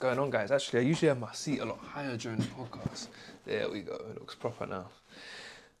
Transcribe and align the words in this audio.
going 0.00 0.18
on, 0.18 0.30
guys? 0.30 0.50
Actually, 0.50 0.80
I 0.80 0.82
usually 0.84 1.08
have 1.10 1.20
my 1.20 1.30
seat 1.32 1.58
a 1.58 1.64
lot 1.66 1.78
higher 1.78 2.16
during 2.16 2.38
the 2.38 2.46
podcast. 2.46 3.08
There 3.44 3.68
we 3.68 3.82
go. 3.82 3.96
It 3.96 4.18
looks 4.18 4.34
proper 4.34 4.64
now. 4.64 4.86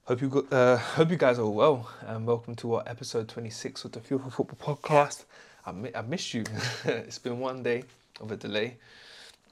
Hope 0.04 0.20
you 0.20 0.28
got, 0.28 0.52
uh, 0.52 0.76
hope 0.76 1.10
you 1.10 1.16
guys 1.16 1.38
are 1.38 1.48
well, 1.48 1.88
and 2.02 2.26
welcome 2.26 2.54
to 2.56 2.74
our 2.74 2.82
episode 2.86 3.28
26 3.28 3.86
of 3.86 3.92
the 3.92 4.00
Fuel 4.00 4.20
for 4.20 4.30
Football 4.30 4.76
podcast. 4.76 5.24
I, 5.64 5.72
mi- 5.72 5.94
I 5.94 6.02
missed 6.02 6.34
you. 6.34 6.44
it's 6.84 7.18
been 7.18 7.40
one 7.40 7.62
day 7.62 7.84
of 8.20 8.30
a 8.30 8.36
delay, 8.36 8.76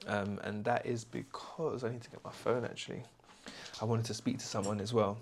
um, 0.06 0.38
and 0.44 0.62
that 0.66 0.84
is 0.84 1.02
because 1.02 1.82
I 1.82 1.88
need 1.88 2.02
to 2.02 2.10
get 2.10 2.22
my 2.22 2.30
phone. 2.30 2.66
Actually, 2.66 3.04
I 3.80 3.86
wanted 3.86 4.04
to 4.04 4.14
speak 4.14 4.38
to 4.40 4.46
someone 4.46 4.82
as 4.82 4.92
well 4.92 5.16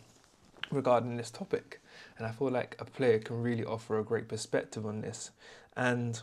regarding 0.73 1.17
this 1.17 1.31
topic, 1.31 1.81
and 2.19 2.27
I 2.27 2.33
feel 2.33 2.51
like 2.51 2.75
a 2.81 2.85
player 2.85 3.21
can 3.21 3.41
really 3.41 3.65
offer 3.65 4.01
a 4.01 4.03
great 4.03 4.27
perspective 4.27 4.85
on 4.85 5.03
this, 5.03 5.31
and 5.77 6.21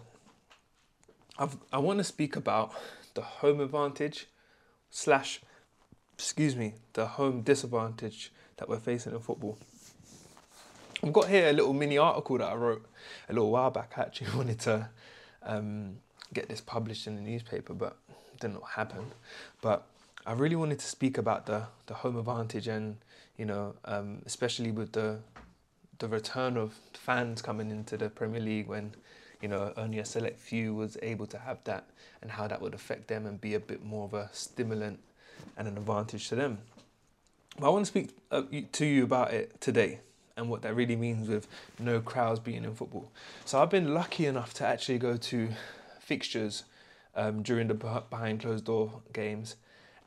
I've, 1.40 1.56
I 1.72 1.78
want 1.78 2.00
to 2.00 2.04
speak 2.04 2.36
about 2.36 2.74
the 3.14 3.22
home 3.22 3.60
advantage 3.60 4.28
slash, 4.90 5.42
excuse 6.14 6.56
me, 6.56 6.76
the 6.94 7.06
home 7.06 7.42
disadvantage 7.42 8.32
that 8.58 8.70
we're 8.70 8.80
facing 8.80 9.14
in 9.14 9.20
football. 9.20 9.58
I've 11.04 11.14
got 11.14 11.28
here 11.28 11.50
a 11.50 11.54
little 11.54 11.74
mini 11.74 11.98
article 11.98 12.38
that 12.38 12.52
I 12.52 12.56
wrote 12.56 12.86
a 13.30 13.34
little 13.34 13.52
while 13.52 13.72
back. 13.72 13.94
I 13.98 14.02
actually 14.02 14.32
wanted 14.36 14.60
to 14.62 14.90
um, 15.44 15.98
get 16.34 16.48
this 16.50 16.62
published 16.62 17.08
in 17.08 17.16
the 17.16 17.22
newspaper, 17.22 17.74
but 17.74 17.98
it 18.10 18.40
didn't 18.40 18.64
happen. 18.76 19.12
But 19.62 19.86
I 20.26 20.34
really 20.34 20.56
wanted 20.56 20.80
to 20.80 20.86
speak 20.86 21.18
about 21.18 21.46
the, 21.46 21.68
the 21.88 21.96
home 21.96 22.18
advantage 22.18 22.68
and, 22.68 22.98
you 23.38 23.46
know, 23.46 23.76
um, 23.86 24.22
especially 24.26 24.72
with 24.72 24.94
the 24.94 25.20
the 26.00 26.08
return 26.10 26.58
of 26.58 26.74
fans 26.94 27.42
coming 27.42 27.72
into 27.72 27.96
the 27.96 28.10
Premier 28.10 28.42
League 28.42 28.68
when 28.68 28.94
you 29.44 29.50
know, 29.50 29.74
only 29.76 30.00
a 30.00 30.06
select 30.06 30.40
few 30.40 30.74
was 30.74 30.98
able 31.04 31.26
to 31.28 31.38
have 31.38 31.62
that 31.66 31.84
and 32.22 32.32
how 32.32 32.48
that 32.48 32.62
would 32.62 32.74
affect 32.74 33.10
them 33.10 33.26
and 33.26 33.42
be 33.42 33.56
a 33.56 33.60
bit 33.60 33.84
more 33.84 34.06
of 34.06 34.14
a 34.14 34.30
stimulant 34.32 35.00
and 35.58 35.68
an 35.68 35.78
advantage 35.78 36.30
to 36.30 36.36
them. 36.36 36.60
But 37.60 37.68
I 37.68 37.70
want 37.70 37.86
to 37.86 37.90
speak 37.90 38.12
uh, 38.32 38.44
to 38.72 38.86
you 38.86 39.04
about 39.04 39.34
it 39.34 39.60
today 39.60 40.00
and 40.38 40.50
what 40.50 40.62
that 40.62 40.74
really 40.76 40.96
means 40.96 41.28
with 41.28 41.50
no 41.78 42.00
crowds 42.00 42.40
being 42.40 42.64
in 42.64 42.74
football. 42.74 43.12
So 43.44 43.62
I've 43.62 43.70
been 43.70 43.94
lucky 43.94 44.28
enough 44.28 44.54
to 44.56 44.66
actually 44.66 44.98
go 44.98 45.18
to 45.18 45.50
fixtures 46.00 46.64
um, 47.14 47.44
during 47.44 47.68
the 47.68 47.74
behind 47.74 48.40
closed 48.40 48.64
door 48.64 49.02
games 49.12 49.58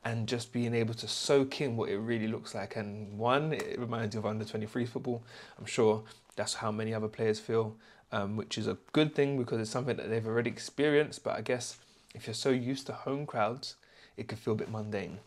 and 0.03 0.27
just 0.27 0.51
being 0.51 0.73
able 0.73 0.95
to 0.95 1.07
soak 1.07 1.61
in 1.61 1.77
what 1.77 1.89
it 1.89 1.99
really 1.99 2.27
looks 2.27 2.55
like. 2.55 2.75
And 2.75 3.19
one, 3.19 3.53
it 3.53 3.77
reminds 3.77 4.15
you 4.15 4.19
of 4.19 4.25
under 4.25 4.43
23 4.43 4.87
football. 4.87 5.21
I'm 5.59 5.65
sure 5.65 6.03
that's 6.35 6.55
how 6.55 6.71
many 6.71 6.93
other 6.93 7.07
players 7.07 7.39
feel 7.39 7.75
um, 8.11 8.37
which 8.37 8.57
is 8.57 8.67
a 8.67 8.77
good 8.93 9.13
thing 9.15 9.37
because 9.37 9.59
it's 9.59 9.69
something 9.69 9.97
that 9.97 10.09
they've 10.09 10.25
already 10.25 10.49
experienced. 10.49 11.23
But 11.23 11.35
I 11.35 11.41
guess 11.41 11.77
if 12.15 12.27
you're 12.27 12.33
so 12.33 12.49
used 12.49 12.87
to 12.87 12.93
home 12.93 13.25
crowds, 13.25 13.75
it 14.15 14.27
could 14.27 14.39
feel 14.39 14.53
a 14.53 14.57
bit 14.57 14.71
mundane. 14.71 15.19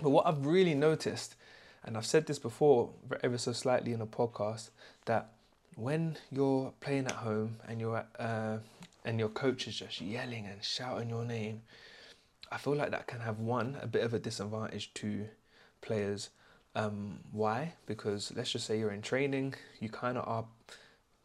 But 0.00 0.10
what 0.10 0.26
I've 0.26 0.46
really 0.46 0.74
noticed, 0.74 1.34
and 1.84 1.96
I've 1.96 2.06
said 2.06 2.26
this 2.26 2.38
before 2.38 2.90
ever 3.22 3.38
so 3.38 3.52
slightly 3.52 3.92
in 3.92 4.00
a 4.00 4.06
podcast, 4.06 4.70
that 5.04 5.28
when 5.74 6.16
you're 6.30 6.72
playing 6.80 7.06
at 7.06 7.12
home 7.12 7.56
and 7.66 7.80
you're 7.80 8.04
uh, 8.18 8.58
and 9.04 9.18
your 9.18 9.28
coach 9.28 9.66
is 9.66 9.76
just 9.76 10.00
yelling 10.00 10.46
and 10.46 10.62
shouting 10.62 11.08
your 11.08 11.24
name, 11.24 11.62
I 12.50 12.58
feel 12.58 12.74
like 12.74 12.90
that 12.90 13.06
can 13.06 13.20
have 13.20 13.38
one 13.38 13.76
a 13.80 13.86
bit 13.86 14.04
of 14.04 14.14
a 14.14 14.18
disadvantage 14.18 14.92
to 14.94 15.26
players. 15.80 16.30
Um, 16.74 17.18
why? 17.32 17.74
Because 17.86 18.32
let's 18.34 18.52
just 18.52 18.66
say 18.66 18.78
you're 18.78 18.92
in 18.92 19.02
training, 19.02 19.54
you 19.80 19.88
kind 19.88 20.16
of 20.16 20.26
are 20.26 20.44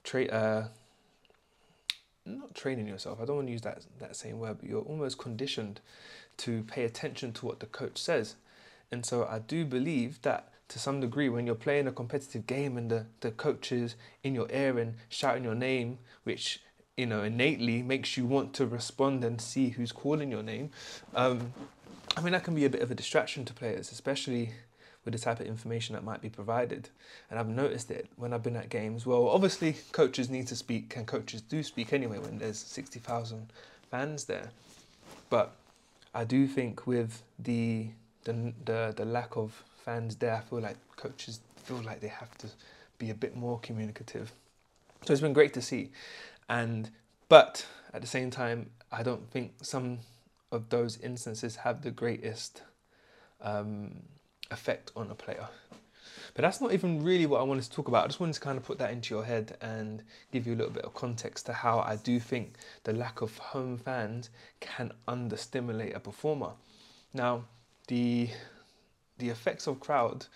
tra- 0.07 0.25
uh, 0.25 0.67
not 2.25 2.55
training 2.55 2.87
yourself. 2.87 3.19
I 3.21 3.25
don't 3.25 3.35
want 3.35 3.47
to 3.47 3.51
use 3.51 3.61
that 3.61 3.85
that 3.99 4.15
same 4.15 4.39
word, 4.39 4.57
but 4.59 4.69
you're 4.69 4.81
almost 4.81 5.17
conditioned 5.17 5.81
to 6.37 6.63
pay 6.63 6.85
attention 6.85 7.33
to 7.33 7.45
what 7.45 7.59
the 7.59 7.65
coach 7.65 7.97
says. 7.97 8.35
And 8.91 9.05
so 9.05 9.25
I 9.25 9.39
do 9.39 9.65
believe 9.65 10.21
that 10.21 10.53
to 10.69 10.79
some 10.79 10.99
degree, 11.01 11.29
when 11.29 11.45
you're 11.45 11.55
playing 11.55 11.87
a 11.87 11.91
competitive 11.91 12.45
game 12.47 12.77
and 12.77 12.89
the, 12.91 13.05
the 13.21 13.31
coach 13.31 13.71
is 13.71 13.95
in 14.23 14.33
your 14.35 14.49
ear 14.51 14.77
and 14.77 14.95
shouting 15.09 15.43
your 15.43 15.55
name, 15.55 15.99
which 16.23 16.61
you 16.95 17.05
know 17.05 17.23
innately 17.23 17.81
makes 17.83 18.17
you 18.17 18.25
want 18.25 18.53
to 18.53 18.65
respond 18.65 19.23
and 19.23 19.41
see 19.41 19.69
who's 19.69 19.91
calling 19.91 20.31
your 20.31 20.43
name. 20.43 20.71
Um, 21.15 21.53
I 22.15 22.21
mean, 22.21 22.33
that 22.33 22.43
can 22.43 22.55
be 22.55 22.65
a 22.65 22.69
bit 22.69 22.81
of 22.81 22.91
a 22.91 22.95
distraction 22.95 23.45
to 23.45 23.53
players, 23.53 23.91
especially 23.91 24.53
with 25.07 25.13
the 25.13 25.19
type 25.21 25.39
of 25.39 25.47
information 25.47 25.93
that 25.93 26.03
might 26.03 26.21
be 26.21 26.27
provided. 26.27 26.89
And 27.29 27.39
I've 27.39 27.47
noticed 27.47 27.89
it 27.89 28.07
when 28.17 28.33
I've 28.33 28.43
been 28.43 28.57
at 28.57 28.67
games. 28.67 29.05
Well, 29.05 29.29
obviously, 29.29 29.77
coaches 29.93 30.29
need 30.29 30.47
to 30.47 30.55
speak, 30.57 30.97
and 30.97 31.07
coaches 31.07 31.39
do 31.39 31.63
speak 31.63 31.93
anyway 31.93 32.19
when 32.19 32.39
there's 32.39 32.57
60,000 32.57 33.47
fans 33.89 34.25
there. 34.25 34.49
But 35.29 35.55
I 36.13 36.25
do 36.25 36.45
think 36.45 36.85
with 36.85 37.23
the, 37.39 37.87
the 38.25 38.53
the 38.65 38.93
the 38.97 39.05
lack 39.05 39.37
of 39.37 39.63
fans 39.85 40.17
there, 40.17 40.35
I 40.35 40.41
feel 40.41 40.59
like 40.59 40.75
coaches 40.97 41.39
feel 41.63 41.77
like 41.77 42.01
they 42.01 42.09
have 42.09 42.37
to 42.39 42.47
be 42.97 43.09
a 43.09 43.15
bit 43.15 43.37
more 43.37 43.59
communicative. 43.59 44.33
So 45.05 45.13
it's 45.13 45.21
been 45.21 45.31
great 45.31 45.53
to 45.53 45.61
see, 45.61 45.91
and 46.49 46.89
but 47.29 47.65
at 47.93 48.01
the 48.01 48.07
same 48.07 48.29
time, 48.29 48.71
I 48.91 49.03
don't 49.03 49.31
think 49.31 49.53
some 49.61 49.99
of 50.51 50.67
those 50.67 50.97
instances 50.97 51.57
have 51.57 51.81
the 51.81 51.91
greatest 51.91 52.63
um, 53.41 54.01
effect 54.51 54.91
on 54.95 55.09
a 55.11 55.15
player. 55.15 55.47
But 56.33 56.43
that's 56.43 56.61
not 56.61 56.73
even 56.73 57.03
really 57.03 57.25
what 57.25 57.39
I 57.39 57.43
wanted 57.43 57.63
to 57.63 57.71
talk 57.71 57.87
about. 57.87 58.03
I 58.03 58.07
just 58.07 58.19
wanted 58.19 58.33
to 58.33 58.41
kind 58.41 58.57
of 58.57 58.63
put 58.63 58.77
that 58.77 58.91
into 58.91 59.15
your 59.15 59.25
head 59.25 59.57
and 59.59 60.03
give 60.31 60.45
you 60.45 60.53
a 60.53 60.57
little 60.57 60.71
bit 60.71 60.85
of 60.85 60.93
context 60.93 61.47
to 61.47 61.53
how 61.53 61.79
I 61.79 61.95
do 61.95 62.19
think 62.19 62.57
the 62.83 62.93
lack 62.93 63.21
of 63.21 63.37
home 63.37 63.77
fans 63.77 64.29
can 64.59 64.91
understimulate 65.07 65.95
a 65.95 65.99
performer. 65.99 66.51
Now, 67.13 67.45
the 67.87 68.29
the 69.17 69.29
effects 69.29 69.65
of 69.65 69.79
crowd 69.79 70.27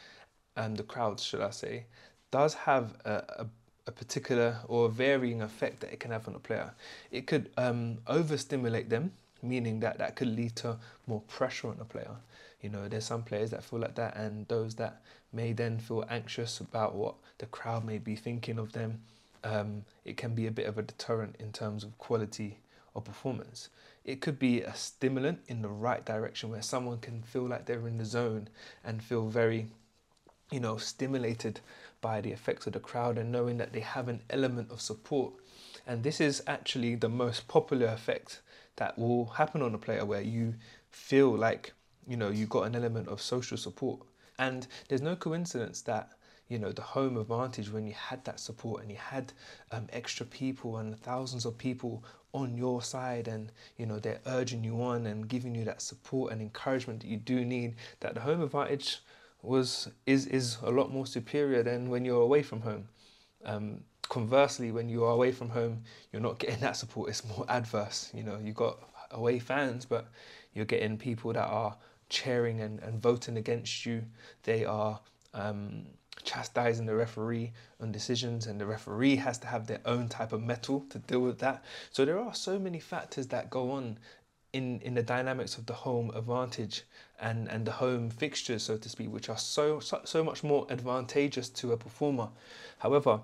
and 0.56 0.76
the 0.76 0.84
crowds, 0.84 1.24
should 1.24 1.42
I 1.42 1.52
say, 1.52 1.86
does 2.32 2.56
have 2.56 2.96
a, 3.06 3.24
a, 3.38 3.46
a 3.86 3.92
particular 3.92 4.58
or 4.68 4.90
varying 4.90 5.44
effect 5.44 5.82
that 5.82 5.94
it 5.94 6.00
can 6.00 6.10
have 6.10 6.28
on 6.28 6.34
a 6.34 6.40
player. 6.40 6.72
It 7.12 7.28
could 7.28 7.52
um, 7.58 8.00
overstimulate 8.08 8.90
them, 8.90 9.12
meaning 9.41 9.79
that 9.81 9.97
that 9.97 10.16
could 10.16 10.28
lead 10.28 10.56
to 10.57 10.78
more 11.07 11.22
pressure 11.22 11.69
on 11.69 11.78
the 11.78 11.85
player. 11.85 12.16
You 12.62 12.69
know, 12.69 12.88
there's 12.88 13.06
some 13.06 13.24
players 13.24 13.52
that 13.52 13.63
feel 13.63 13.79
like 13.79 13.96
that, 13.96 14.16
and 14.16 14.47
those 14.47 14.75
that 14.75 15.02
may 15.34 15.53
then 15.53 15.79
feel 15.79 16.06
anxious 16.09 16.59
about 16.59 16.96
what 16.96 17.16
the 17.40 17.46
crowd 17.47 17.85
may 17.85 17.97
be 17.97 18.16
thinking 18.16 18.59
of 18.59 18.74
them. 18.74 19.01
Um, 19.44 19.85
it 20.06 20.18
can 20.18 20.35
be 20.35 20.46
a 20.46 20.51
bit 20.51 20.68
of 20.68 20.78
a 20.78 20.84
deterrent 20.84 21.35
in 21.40 21.51
terms 21.51 21.84
of 21.84 21.97
quality 21.97 22.59
of 22.96 23.06
performance. 23.06 23.69
It 24.03 24.22
could 24.22 24.38
be 24.38 24.62
a 24.62 24.75
stimulant 24.75 25.40
in 25.47 25.62
the 25.62 25.69
right 25.69 26.03
direction 26.06 26.50
where 26.50 26.62
someone 26.62 27.00
can 27.00 27.24
feel 27.24 27.47
like 27.47 27.66
they're 27.66 27.88
in 27.88 27.97
the 27.97 28.06
zone 28.06 28.50
and 28.84 29.03
feel 29.03 29.28
very, 29.28 29.68
you 30.51 30.59
know, 30.59 30.78
stimulated 30.78 31.59
by 32.01 32.22
the 32.22 32.31
effects 32.31 32.68
of 32.68 32.74
the 32.74 32.80
crowd 32.80 33.18
and 33.18 33.31
knowing 33.31 33.57
that 33.57 33.74
they 33.74 33.80
have 33.80 34.07
an 34.07 34.22
element 34.30 34.72
of 34.72 34.81
support. 34.81 35.34
And 35.88 36.03
this 36.03 36.19
is 36.19 36.44
actually 36.47 36.96
the 36.96 37.09
most 37.09 37.47
popular 37.47 37.88
effect 37.88 38.41
that 38.78 38.98
will 38.98 39.26
happen 39.26 39.62
on 39.62 39.74
a 39.74 39.78
player 39.78 40.06
where 40.06 40.22
you 40.22 40.56
feel 40.90 41.30
like 41.30 41.74
you 42.08 42.18
know 42.18 42.30
you 42.30 42.46
got 42.46 42.64
an 42.64 42.76
element 42.76 43.08
of 43.08 43.22
social 43.22 43.58
support. 43.58 44.02
And 44.40 44.66
there's 44.88 45.02
no 45.02 45.16
coincidence 45.16 45.82
that 45.84 46.14
you 46.48 46.59
know 46.59 46.72
the 46.72 46.81
home 46.81 47.18
advantage 47.18 47.72
when 47.72 47.88
you 47.88 47.94
had 47.94 48.24
that 48.26 48.40
support 48.40 48.81
and 48.81 48.92
you 48.92 48.98
had 48.98 49.31
um, 49.72 49.88
extra 49.94 50.26
people 50.26 50.78
and 50.78 51.00
thousands 51.00 51.46
of 51.46 51.58
people 51.58 52.04
on 52.34 52.58
your 52.58 52.81
side 52.81 53.28
and 53.28 53.52
you 53.78 53.86
know 53.86 54.00
they're 54.00 54.20
urging 54.26 54.64
you 54.64 54.81
on 54.81 55.06
and 55.06 55.28
giving 55.28 55.56
you 55.56 55.64
that 55.64 55.81
support 55.81 56.31
and 56.31 56.42
encouragement 56.42 57.00
that 57.02 57.08
you 57.08 57.18
do 57.18 57.46
need 57.46 57.76
that 58.00 58.16
the 58.16 58.22
home 58.22 58.42
advantage 58.42 59.00
was 59.42 59.90
is 60.06 60.28
is 60.28 60.58
a 60.64 60.72
lot 60.72 60.92
more 60.92 61.06
superior 61.06 61.64
than 61.64 61.90
when 61.90 62.06
you're 62.06 62.22
away 62.22 62.44
from 62.44 62.62
home. 62.62 62.88
Um, 63.46 63.84
conversely 64.12 64.72
when 64.72 64.90
you 64.90 65.04
are 65.06 65.14
away 65.14 65.32
from 65.32 65.50
home 65.50 65.82
you're 66.12 66.22
not 66.22 66.38
getting 66.38 66.60
that 66.60 66.76
support 66.76 67.10
it's 67.10 67.26
more 67.26 67.46
adverse 67.50 68.12
you 68.14 68.24
know 68.24 68.38
you 68.44 68.52
got 68.52 68.78
away 69.12 69.40
fans 69.40 69.86
but 69.86 70.08
you're 70.54 70.66
getting 70.66 70.98
people 70.98 71.34
that 71.34 71.48
are 71.48 71.75
cheering 72.12 72.60
and, 72.62 72.80
and 72.81 73.02
voting 73.02 73.38
against 73.38 73.86
you. 73.86 74.04
They 74.44 74.66
are 74.66 75.00
um, 75.34 75.86
chastising 76.24 76.86
the 76.86 76.96
referee 76.96 77.54
on 77.80 77.92
decisions, 77.92 78.46
and 78.46 78.60
the 78.60 78.66
referee 78.66 79.16
has 79.16 79.40
to 79.40 79.48
have 79.48 79.66
their 79.66 79.81
own 79.86 80.10
type 80.10 80.34
of 80.34 80.44
mettle 80.44 80.86
to 80.90 81.00
deal 81.00 81.22
with 81.22 81.40
that. 81.40 81.64
So 81.92 82.06
there 82.06 82.19
are 82.19 82.36
so 82.36 82.60
many 82.60 82.80
factors 82.80 83.28
that 83.28 83.50
go 83.50 83.72
on 83.72 83.98
in, 84.54 84.81
in 84.81 84.94
the 84.94 85.04
dynamics 85.04 85.57
of 85.57 85.66
the 85.66 85.74
home 85.74 86.12
advantage 86.14 86.84
and, 87.22 87.50
and 87.50 87.66
the 87.66 87.72
home 87.72 88.10
fixtures, 88.10 88.64
so 88.64 88.78
to 88.78 88.90
speak, 88.90 89.10
which 89.12 89.30
are 89.30 89.38
so, 89.38 89.80
so, 89.80 90.02
so 90.04 90.24
much 90.24 90.44
more 90.44 90.68
advantageous 90.69 91.48
to 91.50 91.72
a 91.72 91.78
performer. 91.78 92.28
However, 92.80 93.22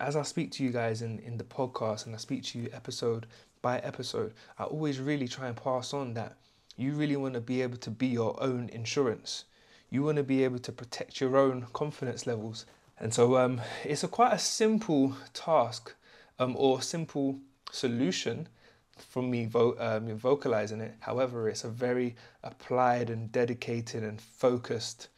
as 0.00 0.16
I 0.16 0.22
speak 0.22 0.50
to 0.52 0.64
you 0.64 0.70
guys 0.70 1.02
in, 1.02 1.18
in 1.20 1.36
the 1.36 1.44
podcast 1.44 2.06
and 2.06 2.14
I 2.14 2.18
speak 2.18 2.44
to 2.44 2.58
you 2.58 2.68
episode 2.72 3.26
by 3.62 3.78
episode, 3.80 4.34
I 4.58 4.64
always 4.64 5.00
really 5.00 5.28
try 5.28 5.48
and 5.48 5.56
pass 5.56 5.92
on 5.92 6.14
that 6.14 6.36
you 6.76 6.92
really 6.92 7.16
want 7.16 7.34
to 7.34 7.40
be 7.40 7.62
able 7.62 7.78
to 7.78 7.90
be 7.90 8.06
your 8.06 8.40
own 8.42 8.68
insurance. 8.68 9.44
You 9.90 10.02
want 10.02 10.16
to 10.16 10.22
be 10.22 10.44
able 10.44 10.58
to 10.58 10.72
protect 10.72 11.20
your 11.20 11.36
own 11.36 11.66
confidence 11.72 12.26
levels. 12.26 12.66
And 12.98 13.12
so 13.12 13.36
um, 13.36 13.60
it's 13.84 14.04
a 14.04 14.08
quite 14.08 14.32
a 14.32 14.38
simple 14.38 15.16
task 15.32 15.94
um, 16.38 16.54
or 16.58 16.82
simple 16.82 17.38
solution 17.70 18.48
from 18.96 19.30
me 19.30 19.46
vo- 19.46 19.76
um, 19.78 20.16
vocalizing 20.16 20.80
it. 20.80 20.94
However, 21.00 21.48
it's 21.48 21.64
a 21.64 21.68
very 21.68 22.16
applied 22.42 23.10
and 23.10 23.32
dedicated 23.32 24.02
and 24.02 24.20
focused 24.20 25.08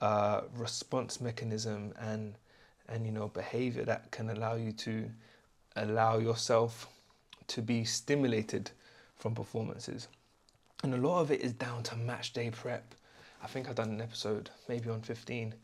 uh, 0.00 0.42
response 0.56 1.20
mechanism 1.20 1.92
and 1.98 2.34
and 2.88 3.06
you 3.06 3.12
know 3.12 3.28
behavior 3.28 3.84
that 3.84 4.10
can 4.10 4.30
allow 4.30 4.54
you 4.54 4.72
to 4.72 5.10
allow 5.76 6.18
yourself 6.18 6.88
to 7.48 7.62
be 7.62 7.84
stimulated 7.84 8.70
from 9.16 9.34
performances. 9.34 10.08
And 10.82 10.94
a 10.94 10.98
lot 10.98 11.20
of 11.20 11.30
it 11.30 11.40
is 11.40 11.52
down 11.52 11.82
to 11.84 11.96
match 11.96 12.32
day 12.32 12.50
prep. 12.50 12.94
I 13.42 13.46
think 13.46 13.68
I've 13.68 13.74
done 13.74 13.90
an 13.90 14.00
episode, 14.00 14.50
maybe 14.68 14.90
on 14.90 15.00
15, 15.02 15.54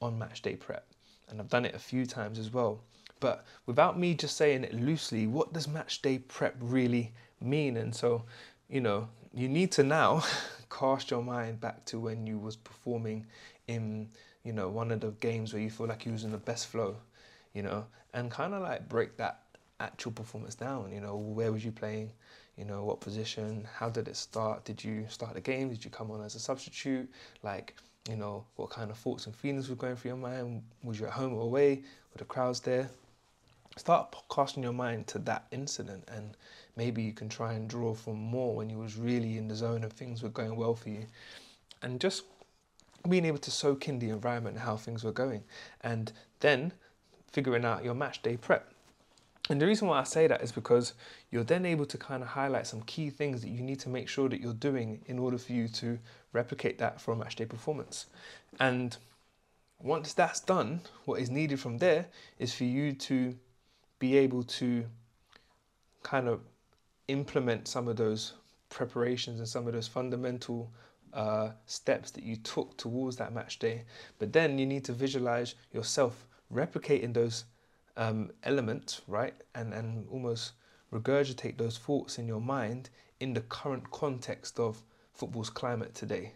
on 0.00 0.18
match 0.18 0.42
day 0.42 0.56
prep. 0.56 0.86
And 1.28 1.40
I've 1.40 1.48
done 1.48 1.64
it 1.64 1.74
a 1.74 1.78
few 1.78 2.06
times 2.06 2.38
as 2.38 2.52
well. 2.52 2.80
But 3.20 3.44
without 3.66 3.98
me 3.98 4.14
just 4.14 4.36
saying 4.36 4.64
it 4.64 4.74
loosely, 4.74 5.26
what 5.26 5.52
does 5.52 5.68
match 5.68 6.02
day 6.02 6.18
prep 6.18 6.56
really 6.58 7.12
mean? 7.40 7.76
And 7.76 7.94
so, 7.94 8.24
you 8.68 8.80
know, 8.80 9.08
you 9.34 9.48
need 9.48 9.70
to 9.72 9.82
now 9.82 10.24
cast 10.70 11.10
your 11.10 11.22
mind 11.22 11.60
back 11.60 11.84
to 11.86 12.00
when 12.00 12.26
you 12.26 12.38
was 12.38 12.56
performing 12.56 13.26
in, 13.68 14.08
you 14.44 14.52
know, 14.52 14.68
one 14.68 14.90
of 14.90 15.00
the 15.00 15.10
games 15.20 15.52
where 15.52 15.62
you 15.62 15.70
feel 15.70 15.86
like 15.86 16.06
you 16.06 16.12
was 16.12 16.24
in 16.24 16.32
the 16.32 16.38
best 16.38 16.66
flow, 16.68 16.96
you 17.54 17.62
know, 17.62 17.84
and 18.14 18.30
kind 18.30 18.54
of 18.54 18.62
like 18.62 18.88
break 18.88 19.16
that 19.18 19.42
actual 19.80 20.12
performance 20.12 20.54
down. 20.54 20.92
You 20.92 21.00
know, 21.00 21.16
where 21.16 21.52
was 21.52 21.64
you 21.64 21.72
playing? 21.72 22.12
You 22.56 22.64
know, 22.64 22.84
what 22.84 23.00
position? 23.00 23.66
How 23.74 23.88
did 23.88 24.08
it 24.08 24.16
start? 24.16 24.64
Did 24.64 24.82
you 24.82 25.06
start 25.08 25.34
the 25.34 25.40
game? 25.40 25.70
Did 25.70 25.84
you 25.84 25.90
come 25.90 26.10
on 26.10 26.22
as 26.22 26.34
a 26.34 26.40
substitute? 26.40 27.08
Like, 27.42 27.76
you 28.08 28.16
know, 28.16 28.44
what 28.56 28.70
kind 28.70 28.90
of 28.90 28.98
thoughts 28.98 29.26
and 29.26 29.34
feelings 29.34 29.68
were 29.68 29.76
going 29.76 29.96
through 29.96 30.10
your 30.10 30.18
mind? 30.18 30.62
Was 30.82 31.00
you 31.00 31.06
at 31.06 31.12
home 31.12 31.34
or 31.34 31.42
away? 31.42 31.76
Were 32.12 32.18
the 32.18 32.24
crowds 32.24 32.60
there? 32.60 32.90
Start 33.76 34.14
casting 34.34 34.64
your 34.64 34.72
mind 34.72 35.06
to 35.08 35.18
that 35.20 35.46
incident, 35.52 36.02
and 36.12 36.36
maybe 36.76 37.02
you 37.02 37.12
can 37.12 37.28
try 37.28 37.52
and 37.52 37.68
draw 37.68 37.94
from 37.94 38.16
more 38.16 38.56
when 38.56 38.68
you 38.68 38.78
was 38.78 38.96
really 38.96 39.38
in 39.38 39.46
the 39.46 39.54
zone 39.54 39.84
and 39.84 39.92
things 39.92 40.22
were 40.22 40.28
going 40.28 40.56
well 40.56 40.74
for 40.74 40.88
you, 40.88 41.06
and 41.82 42.00
just 42.00 42.24
being 43.08 43.24
able 43.24 43.38
to 43.38 43.50
soak 43.50 43.88
in 43.88 43.98
the 43.98 44.10
environment 44.10 44.56
and 44.56 44.64
how 44.64 44.76
things 44.76 45.04
were 45.04 45.12
going, 45.12 45.42
and 45.82 46.12
then 46.40 46.72
figuring 47.32 47.64
out 47.64 47.84
your 47.84 47.94
match 47.94 48.22
day 48.22 48.36
prep 48.36 48.72
and 49.50 49.60
the 49.60 49.66
reason 49.66 49.88
why 49.88 49.98
I 49.98 50.04
say 50.04 50.28
that 50.28 50.42
is 50.42 50.52
because 50.52 50.94
you're 51.32 51.42
then 51.42 51.66
able 51.66 51.84
to 51.86 51.98
kind 51.98 52.22
of 52.22 52.28
highlight 52.28 52.68
some 52.68 52.82
key 52.82 53.10
things 53.10 53.42
that 53.42 53.48
you 53.48 53.62
need 53.62 53.80
to 53.80 53.88
make 53.88 54.08
sure 54.08 54.28
that 54.28 54.40
you're 54.40 54.54
doing 54.54 55.02
in 55.06 55.18
order 55.18 55.38
for 55.38 55.52
you 55.52 55.66
to 55.68 55.98
replicate 56.32 56.78
that 56.78 57.00
for 57.00 57.12
a 57.12 57.16
match 57.16 57.34
day 57.34 57.46
performance. 57.46 58.06
And 58.60 58.96
once 59.80 60.14
that's 60.14 60.38
done, 60.38 60.82
what 61.04 61.20
is 61.20 61.30
needed 61.30 61.58
from 61.58 61.78
there 61.78 62.06
is 62.38 62.54
for 62.54 62.62
you 62.62 62.92
to 62.92 63.36
be 63.98 64.16
able 64.18 64.44
to 64.44 64.84
kind 66.04 66.28
of 66.28 66.42
implement 67.08 67.66
some 67.66 67.88
of 67.88 67.96
those 67.96 68.34
preparations 68.68 69.40
and 69.40 69.48
some 69.48 69.66
of 69.66 69.72
those 69.72 69.88
fundamental 69.88 70.70
uh, 71.12 71.50
steps 71.66 72.10
that 72.12 72.24
you 72.24 72.36
took 72.36 72.76
towards 72.76 73.16
that 73.16 73.32
match 73.32 73.58
day. 73.58 73.84
But 74.18 74.32
then 74.32 74.58
you 74.58 74.66
need 74.66 74.84
to 74.84 74.92
visualize 74.92 75.54
yourself 75.72 76.26
replicating 76.52 77.14
those 77.14 77.44
um, 77.96 78.30
element, 78.44 79.00
right, 79.06 79.34
and, 79.54 79.72
and 79.74 80.06
almost 80.10 80.52
regurgitate 80.92 81.56
those 81.56 81.78
thoughts 81.78 82.18
in 82.18 82.26
your 82.26 82.40
mind 82.40 82.90
in 83.20 83.34
the 83.34 83.40
current 83.42 83.90
context 83.90 84.58
of 84.58 84.82
football's 85.12 85.50
climate 85.50 85.94
today. 85.94 86.32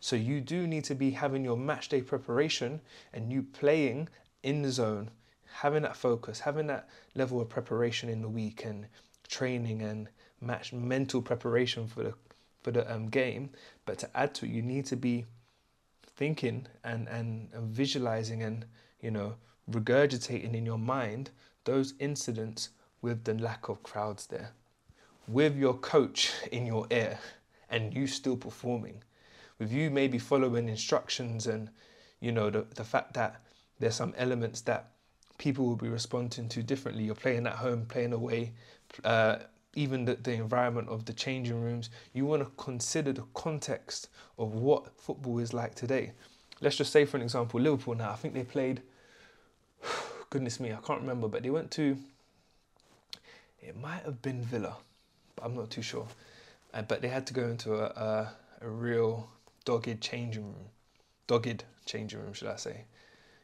So 0.00 0.16
you 0.16 0.40
do 0.40 0.66
need 0.66 0.84
to 0.84 0.94
be 0.94 1.10
having 1.10 1.44
your 1.44 1.56
match 1.56 1.88
day 1.88 2.02
preparation 2.02 2.80
and 3.12 3.32
you 3.32 3.42
playing 3.42 4.08
in 4.42 4.62
the 4.62 4.70
zone, 4.70 5.10
having 5.50 5.82
that 5.82 5.96
focus, 5.96 6.40
having 6.40 6.66
that 6.66 6.88
level 7.14 7.40
of 7.40 7.48
preparation 7.48 8.08
in 8.08 8.20
the 8.20 8.28
week 8.28 8.64
and 8.64 8.86
training 9.28 9.82
and 9.82 10.08
match 10.40 10.72
mental 10.72 11.22
preparation 11.22 11.86
for 11.86 12.02
the 12.02 12.14
for 12.66 12.72
the 12.72 12.92
um, 12.92 13.06
game. 13.06 13.50
But 13.84 13.98
to 14.00 14.10
add 14.12 14.34
to 14.34 14.44
it, 14.44 14.50
you 14.50 14.60
need 14.60 14.86
to 14.86 14.96
be 14.96 15.24
thinking 16.16 16.66
and, 16.82 17.06
and, 17.08 17.48
and 17.52 17.68
visualizing 17.68 18.42
and 18.42 18.64
you 19.00 19.12
know 19.12 19.36
regurgitating 19.70 20.52
in 20.52 20.66
your 20.66 20.78
mind 20.78 21.30
those 21.62 21.94
incidents 22.00 22.70
with 23.02 23.22
the 23.22 23.34
lack 23.34 23.68
of 23.68 23.84
crowds 23.84 24.26
there, 24.26 24.50
with 25.28 25.56
your 25.56 25.74
coach 25.74 26.32
in 26.50 26.66
your 26.66 26.88
ear 26.90 27.20
and 27.70 27.94
you 27.94 28.08
still 28.08 28.36
performing, 28.36 29.00
with 29.60 29.70
you 29.70 29.88
maybe 29.88 30.18
following 30.18 30.68
instructions 30.68 31.46
and 31.46 31.70
you 32.18 32.32
know 32.32 32.50
the, 32.50 32.66
the 32.74 32.84
fact 32.84 33.14
that 33.14 33.42
there's 33.78 33.94
some 33.94 34.12
elements 34.16 34.60
that 34.62 34.90
people 35.38 35.66
will 35.66 35.76
be 35.76 35.88
responding 35.88 36.48
to 36.48 36.64
differently. 36.64 37.04
You're 37.04 37.14
playing 37.14 37.46
at 37.46 37.52
home, 37.52 37.86
playing 37.86 38.12
away, 38.12 38.54
uh, 39.04 39.36
even 39.76 40.04
the, 40.04 40.14
the 40.16 40.32
environment 40.32 40.88
of 40.88 41.04
the 41.04 41.12
changing 41.12 41.62
rooms. 41.62 41.90
You 42.12 42.26
want 42.26 42.42
to 42.42 42.50
consider 42.62 43.12
the 43.12 43.24
context 43.34 44.08
of 44.38 44.54
what 44.54 44.98
football 44.98 45.38
is 45.38 45.54
like 45.54 45.74
today. 45.74 46.12
Let's 46.60 46.76
just 46.76 46.90
say, 46.90 47.04
for 47.04 47.18
an 47.18 47.22
example, 47.22 47.60
Liverpool 47.60 47.94
now, 47.94 48.10
I 48.10 48.16
think 48.16 48.34
they 48.34 48.42
played 48.42 48.82
goodness 50.30 50.58
me, 50.58 50.72
I 50.72 50.78
can't 50.84 51.00
remember, 51.00 51.28
but 51.28 51.42
they 51.42 51.50
went 51.50 51.70
to. 51.72 51.96
It 53.60 53.76
might 53.76 54.02
have 54.04 54.22
been 54.22 54.42
Villa, 54.42 54.76
but 55.34 55.44
I'm 55.44 55.54
not 55.54 55.70
too 55.70 55.82
sure. 55.82 56.06
Uh, 56.72 56.82
but 56.82 57.02
they 57.02 57.08
had 57.08 57.26
to 57.26 57.34
go 57.34 57.46
into 57.46 57.74
a, 57.74 57.86
a, 57.86 58.32
a 58.62 58.68
real 58.68 59.28
dogged 59.64 60.00
changing 60.00 60.44
room, 60.44 60.68
dogged 61.26 61.64
changing 61.84 62.20
room, 62.20 62.32
should 62.32 62.48
I 62.48 62.56
say? 62.56 62.84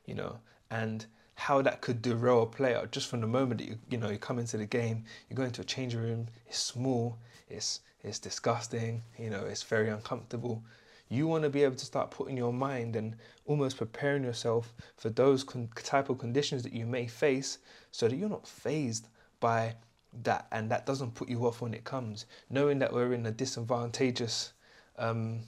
You 0.06 0.14
know, 0.14 0.38
and 0.70 1.06
how 1.42 1.60
that 1.60 1.80
could 1.80 2.00
derail 2.00 2.42
a 2.42 2.46
player 2.46 2.88
just 2.92 3.08
from 3.08 3.20
the 3.20 3.26
moment 3.26 3.58
that 3.58 3.66
you 3.66 3.76
you 3.90 3.98
know 3.98 4.08
you 4.08 4.16
come 4.16 4.38
into 4.38 4.56
the 4.56 4.64
game, 4.64 5.04
you 5.28 5.34
go 5.34 5.42
into 5.42 5.60
a 5.60 5.64
changing 5.64 6.00
room. 6.00 6.28
It's 6.46 6.58
small, 6.58 7.18
it's 7.48 7.80
it's 8.04 8.20
disgusting. 8.20 9.02
You 9.18 9.30
know, 9.30 9.44
it's 9.44 9.64
very 9.64 9.88
uncomfortable. 9.88 10.62
You 11.08 11.26
want 11.26 11.42
to 11.42 11.50
be 11.50 11.64
able 11.64 11.74
to 11.74 11.84
start 11.84 12.12
putting 12.12 12.36
your 12.36 12.52
mind 12.52 12.94
and 12.94 13.16
almost 13.44 13.76
preparing 13.76 14.22
yourself 14.22 14.72
for 14.96 15.10
those 15.10 15.42
con- 15.42 15.68
type 15.74 16.10
of 16.10 16.18
conditions 16.18 16.62
that 16.62 16.72
you 16.72 16.86
may 16.86 17.08
face 17.08 17.58
so 17.90 18.06
that 18.06 18.14
you're 18.14 18.28
not 18.28 18.46
fazed 18.46 19.08
by 19.40 19.74
that 20.22 20.46
and 20.52 20.70
that 20.70 20.86
doesn't 20.86 21.14
put 21.14 21.28
you 21.28 21.44
off 21.44 21.60
when 21.60 21.74
it 21.74 21.82
comes. 21.82 22.26
Knowing 22.50 22.78
that 22.78 22.92
we're 22.92 23.14
in 23.14 23.26
a 23.26 23.32
disadvantageous 23.32 24.52
um, 24.96 25.40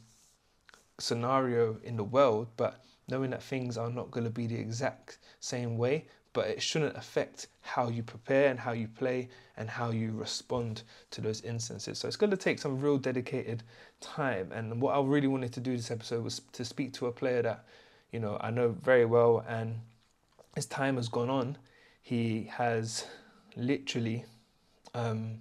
scenario 0.98 1.78
in 1.84 1.96
the 1.96 2.04
world, 2.04 2.48
but 2.56 2.80
knowing 3.08 3.30
that 3.30 3.42
things 3.44 3.78
are 3.78 3.90
not 3.90 4.10
going 4.10 4.24
to 4.24 4.30
be 4.30 4.48
the 4.48 4.58
exact 4.58 5.18
same 5.44 5.76
way, 5.76 6.06
but 6.32 6.48
it 6.48 6.60
shouldn't 6.60 6.96
affect 6.96 7.48
how 7.60 7.88
you 7.88 8.02
prepare 8.02 8.50
and 8.50 8.58
how 8.58 8.72
you 8.72 8.88
play 8.88 9.28
and 9.56 9.68
how 9.68 9.90
you 9.90 10.12
respond 10.12 10.82
to 11.10 11.20
those 11.20 11.42
instances. 11.42 11.98
So 11.98 12.08
it's 12.08 12.16
going 12.16 12.30
to 12.30 12.36
take 12.36 12.58
some 12.58 12.80
real 12.80 12.98
dedicated 12.98 13.62
time. 14.00 14.50
And 14.52 14.80
what 14.80 14.96
I 14.96 15.00
really 15.00 15.28
wanted 15.28 15.52
to 15.52 15.60
do 15.60 15.76
this 15.76 15.90
episode 15.90 16.24
was 16.24 16.40
to 16.52 16.64
speak 16.64 16.92
to 16.94 17.06
a 17.06 17.12
player 17.12 17.42
that, 17.42 17.64
you 18.10 18.20
know, 18.20 18.36
I 18.40 18.50
know 18.50 18.70
very 18.82 19.04
well. 19.04 19.44
And 19.48 19.80
as 20.56 20.66
time 20.66 20.96
has 20.96 21.08
gone 21.08 21.30
on, 21.30 21.56
he 22.02 22.50
has 22.50 23.06
literally 23.56 24.24
um, 24.94 25.38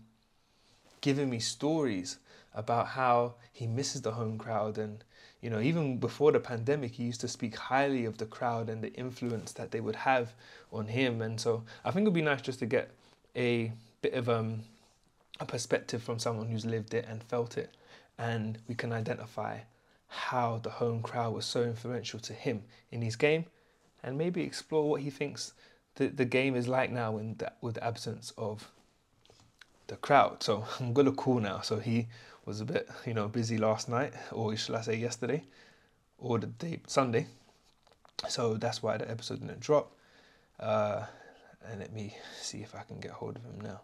given 1.01 1.29
me 1.29 1.39
stories 1.39 2.19
about 2.53 2.88
how 2.88 3.36
he 3.51 3.65
misses 3.65 4.01
the 4.01 4.12
home 4.12 4.38
crowd 4.38 4.77
and 4.77 5.03
you 5.43 5.50
know 5.50 5.59
even 5.59 5.97
before 5.97 6.31
the 6.31 6.39
pandemic 6.39 6.93
he 6.93 7.03
used 7.03 7.19
to 7.21 7.27
speak 7.27 7.57
highly 7.57 8.05
of 8.05 8.17
the 8.17 8.25
crowd 8.25 8.69
and 8.69 8.81
the 8.81 8.93
influence 8.93 9.51
that 9.51 9.71
they 9.71 9.81
would 9.81 9.97
have 9.97 10.33
on 10.71 10.88
him. 10.88 11.21
And 11.21 11.39
so 11.39 11.63
i 11.83 11.91
think 11.91 12.03
it 12.03 12.09
would 12.09 12.13
be 12.13 12.21
nice 12.21 12.41
just 12.41 12.59
to 12.59 12.65
get 12.65 12.91
a 13.35 13.71
bit 14.01 14.13
of 14.13 14.29
um, 14.29 14.62
a 15.41 15.45
perspective 15.45 16.01
from 16.01 16.17
someone 16.17 16.47
who's 16.47 16.65
lived 16.65 16.93
it 16.93 17.05
and 17.09 17.21
felt 17.23 17.57
it. 17.57 17.75
And 18.17 18.57
we 18.69 18.75
can 18.75 18.93
identify 18.93 19.59
how 20.07 20.59
the 20.63 20.69
home 20.69 21.01
crowd 21.01 21.33
was 21.33 21.45
so 21.45 21.63
influential 21.63 22.19
to 22.21 22.33
him 22.33 22.63
in 22.91 23.01
his 23.01 23.15
game 23.17 23.45
and 24.03 24.17
maybe 24.17 24.43
explore 24.43 24.89
what 24.89 25.01
he 25.01 25.09
thinks 25.09 25.53
the, 25.95 26.07
the 26.07 26.25
game 26.25 26.55
is 26.55 26.67
like 26.67 26.91
now 26.91 27.17
in 27.17 27.35
the, 27.38 27.51
with 27.62 27.75
the 27.75 27.83
absence 27.83 28.31
of 28.38 28.71
the 29.88 29.97
crowd. 29.97 30.41
So 30.41 30.65
i'm 30.79 30.93
gonna 30.93 31.12
call 31.12 31.41
now. 31.41 31.59
So 31.59 31.79
he 31.79 32.07
was 32.45 32.62
a 32.62 32.65
bit, 32.65 32.89
you 33.05 33.13
know, 33.13 33.27
busy 33.27 33.57
last 33.57 33.89
night, 33.89 34.13
or 34.31 34.55
shall 34.55 34.75
I 34.75 34.81
say 34.81 34.95
yesterday, 34.95 35.43
or 36.17 36.39
the 36.39 36.47
day 36.47 36.79
Sunday. 36.88 37.27
So 38.29 38.55
that's 38.55 38.83
why 38.83 38.97
the 38.97 39.09
episode 39.09 39.41
didn't 39.41 39.59
drop. 39.59 39.91
Uh, 40.59 41.05
and 41.69 41.79
let 41.79 41.93
me 41.93 42.15
see 42.41 42.59
if 42.59 42.75
I 42.75 42.83
can 42.83 43.00
get 43.00 43.12
hold 43.12 43.38
of 43.38 43.43
him 43.43 43.59
now. 43.62 43.81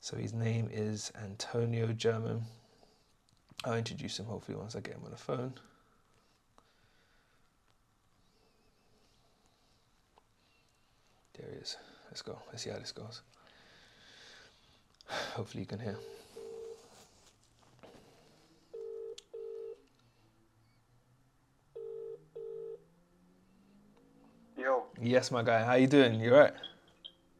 So 0.00 0.16
his 0.16 0.32
name 0.32 0.68
is 0.72 1.12
Antonio 1.22 1.88
German. 1.92 2.42
I'll 3.64 3.74
introduce 3.74 4.18
him 4.18 4.26
hopefully 4.26 4.56
once 4.56 4.74
I 4.74 4.80
get 4.80 4.94
him 4.94 5.02
on 5.04 5.10
the 5.10 5.16
phone. 5.16 5.52
There 11.38 11.50
he 11.50 11.58
is. 11.58 11.76
Let's 12.06 12.22
go. 12.22 12.38
Let's 12.50 12.64
see 12.64 12.70
how 12.70 12.78
this 12.78 12.92
goes. 12.92 13.22
Hopefully 15.34 15.62
you 15.62 15.66
can 15.66 15.78
hear. 15.78 15.96
Yes, 25.02 25.30
my 25.30 25.42
guy. 25.42 25.64
How 25.64 25.74
you 25.74 25.86
doing? 25.86 26.20
You 26.20 26.34
right? 26.34 26.52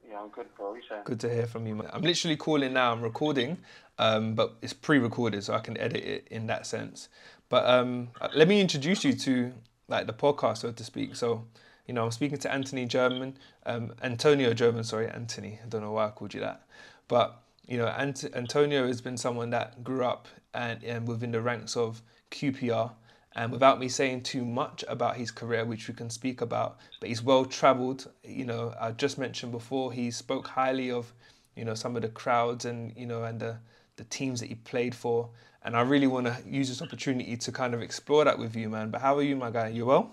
Yeah, 0.08 0.20
I'm 0.20 0.28
good, 0.28 0.46
bro. 0.56 0.74
You 0.74 0.80
saying? 0.88 1.02
Good 1.04 1.20
to 1.20 1.32
hear 1.32 1.46
from 1.46 1.66
you, 1.66 1.74
man. 1.74 1.88
I'm 1.92 2.00
literally 2.02 2.36
calling 2.36 2.72
now. 2.72 2.92
I'm 2.92 3.02
recording, 3.02 3.58
um, 3.98 4.34
but 4.34 4.54
it's 4.62 4.72
pre-recorded, 4.72 5.44
so 5.44 5.52
I 5.52 5.60
can 5.60 5.76
edit 5.76 6.02
it 6.02 6.28
in 6.30 6.46
that 6.46 6.66
sense. 6.66 7.08
But 7.50 7.66
um, 7.68 8.08
let 8.34 8.48
me 8.48 8.60
introduce 8.60 9.04
you 9.04 9.12
to 9.12 9.52
like 9.88 10.06
the 10.06 10.14
podcast, 10.14 10.58
so 10.58 10.72
to 10.72 10.84
speak. 10.84 11.14
So, 11.16 11.44
you 11.86 11.92
know, 11.92 12.04
I'm 12.04 12.12
speaking 12.12 12.38
to 12.38 12.52
Anthony 12.52 12.86
German, 12.86 13.36
um, 13.66 13.92
Antonio 14.02 14.54
German. 14.54 14.82
Sorry, 14.82 15.08
Anthony. 15.08 15.58
I 15.62 15.68
don't 15.68 15.82
know 15.82 15.92
why 15.92 16.06
I 16.06 16.10
called 16.10 16.32
you 16.32 16.40
that, 16.40 16.62
but 17.08 17.42
you 17.66 17.76
know, 17.76 17.88
Ant- 17.88 18.34
Antonio 18.34 18.86
has 18.86 19.00
been 19.02 19.18
someone 19.18 19.50
that 19.50 19.84
grew 19.84 20.04
up 20.04 20.28
and, 20.54 20.82
and 20.82 21.06
within 21.06 21.30
the 21.30 21.40
ranks 21.42 21.76
of 21.76 22.00
QPR. 22.30 22.92
And 23.37 23.52
without 23.52 23.78
me 23.78 23.88
saying 23.88 24.22
too 24.25 24.44
much 24.44 24.84
about 24.88 25.16
his 25.16 25.30
career, 25.30 25.64
which 25.64 25.87
we 25.87 25.94
can 25.94 26.10
speak 26.10 26.40
about, 26.40 26.78
but 26.99 27.08
he's 27.08 27.22
well 27.22 27.44
travelled. 27.44 28.10
You 28.25 28.44
know, 28.44 28.75
I 28.80 28.90
just 28.90 29.18
mentioned 29.18 29.52
before 29.52 29.92
he 29.92 30.10
spoke 30.10 30.49
highly 30.49 30.90
of, 30.90 31.12
you 31.54 31.64
know, 31.64 31.75
some 31.75 31.94
of 31.94 32.02
the 32.02 32.08
crowds 32.08 32.64
and 32.64 32.92
you 32.96 33.06
know 33.06 33.22
and 33.22 33.38
the 33.38 33.58
the 33.96 34.04
teams 34.04 34.40
that 34.40 34.46
he 34.49 34.56
played 34.56 34.94
for. 34.94 35.28
And 35.62 35.76
I 35.76 35.82
really 35.82 36.06
want 36.06 36.26
to 36.26 36.37
use 36.46 36.68
this 36.68 36.80
opportunity 36.82 37.37
to 37.37 37.52
kind 37.52 37.75
of 37.75 37.82
explore 37.82 38.25
that 38.25 38.38
with 38.38 38.56
you, 38.56 38.68
man. 38.68 38.90
But 38.90 39.02
how 39.02 39.16
are 39.18 39.22
you, 39.22 39.37
my 39.37 39.50
guy? 39.50 39.68
You 39.68 39.87
well? 39.87 40.10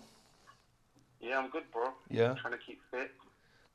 Yeah, 1.21 1.39
I'm 1.39 1.49
good, 1.49 1.63
bro. 1.71 1.89
Yeah. 2.09 2.31
I'm 2.31 2.35
Trying 2.35 2.53
to 2.53 2.59
keep 2.59 2.81
fit, 2.91 3.11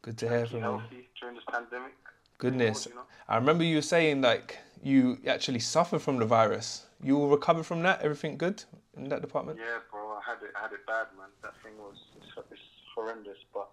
Good 0.02 0.18
to 0.18 0.28
hear 0.28 0.46
from 0.46 0.58
you. 0.58 0.62
healthy 0.64 1.08
during 1.18 1.34
this 1.34 1.44
pandemic. 1.50 1.94
Goodness. 2.36 2.86
You 2.86 2.94
know? 2.94 3.02
I 3.26 3.36
remember 3.36 3.64
you 3.64 3.80
saying 3.80 4.20
like 4.20 4.58
you 4.82 5.18
actually 5.26 5.60
suffered 5.60 6.02
from 6.02 6.18
the 6.18 6.26
virus. 6.26 6.86
You 7.02 7.16
will 7.16 7.28
recover 7.28 7.62
from 7.62 7.82
that. 7.84 8.02
Everything 8.02 8.36
good 8.36 8.64
in 8.96 9.08
that 9.08 9.20
department? 9.20 9.58
Yeah, 9.58 9.78
bro. 9.90 10.10
I 10.10 10.20
had 10.24 10.42
it. 10.42 10.52
I 10.56 10.62
had 10.62 10.72
it 10.72 10.86
bad, 10.86 11.06
man. 11.16 11.28
That 11.42 11.54
thing 11.62 11.72
was 11.78 11.96
it's, 12.16 12.60
horrendous, 12.94 13.38
but 13.54 13.70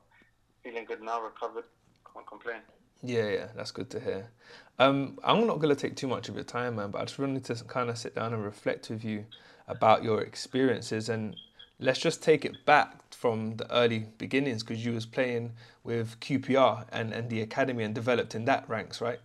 feeling 0.64 0.86
good 0.86 1.02
now. 1.02 1.22
Recovered. 1.22 1.66
Can't 2.14 2.26
complain. 2.26 2.62
Yeah, 3.02 3.30
yeah, 3.30 3.48
that's 3.56 3.72
good 3.72 3.90
to 3.92 4.00
hear. 4.00 4.30
Um, 4.78 5.20
I'm 5.24 5.48
not 5.48 5.60
going 5.60 5.74
to 5.74 5.82
take 5.82 5.96
too 5.96 6.08
much 6.08 6.28
of 6.28 6.36
your 6.36 6.44
time, 6.44 6.76
man, 6.76 6.92
but 6.92 7.02
I 7.02 7.06
just 7.06 7.18
wanted 7.18 7.46
to 7.46 7.64
kind 7.66 7.90
of 7.90 7.98
sit 7.98 8.16
down 8.16 8.34
and 8.34 8.44
reflect 8.44 8.90
with 8.90 9.06
you 9.06 9.26
about 9.68 10.04
your 10.04 10.22
experiences 10.22 11.08
and 11.08 11.36
let's 11.80 12.00
just 12.00 12.22
take 12.22 12.44
it 12.44 12.66
back 12.66 13.14
from 13.14 13.56
the 13.56 13.72
early 13.74 14.06
beginnings 14.18 14.64
because 14.64 14.86
you 14.86 14.94
was 14.94 15.06
playing 15.06 15.54
with 15.84 16.20
QPR 16.20 16.86
and, 16.92 17.14
and 17.14 17.30
the 17.30 17.42
academy 17.42 17.84
and 17.84 17.96
developed 17.96 18.36
in 18.36 18.46
that 18.46 18.68
ranks, 18.70 19.00
right? 19.00 19.20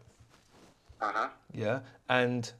Uh 1.00 1.12
huh. 1.12 1.28
Yeah, 1.52 1.80
and 2.08 2.52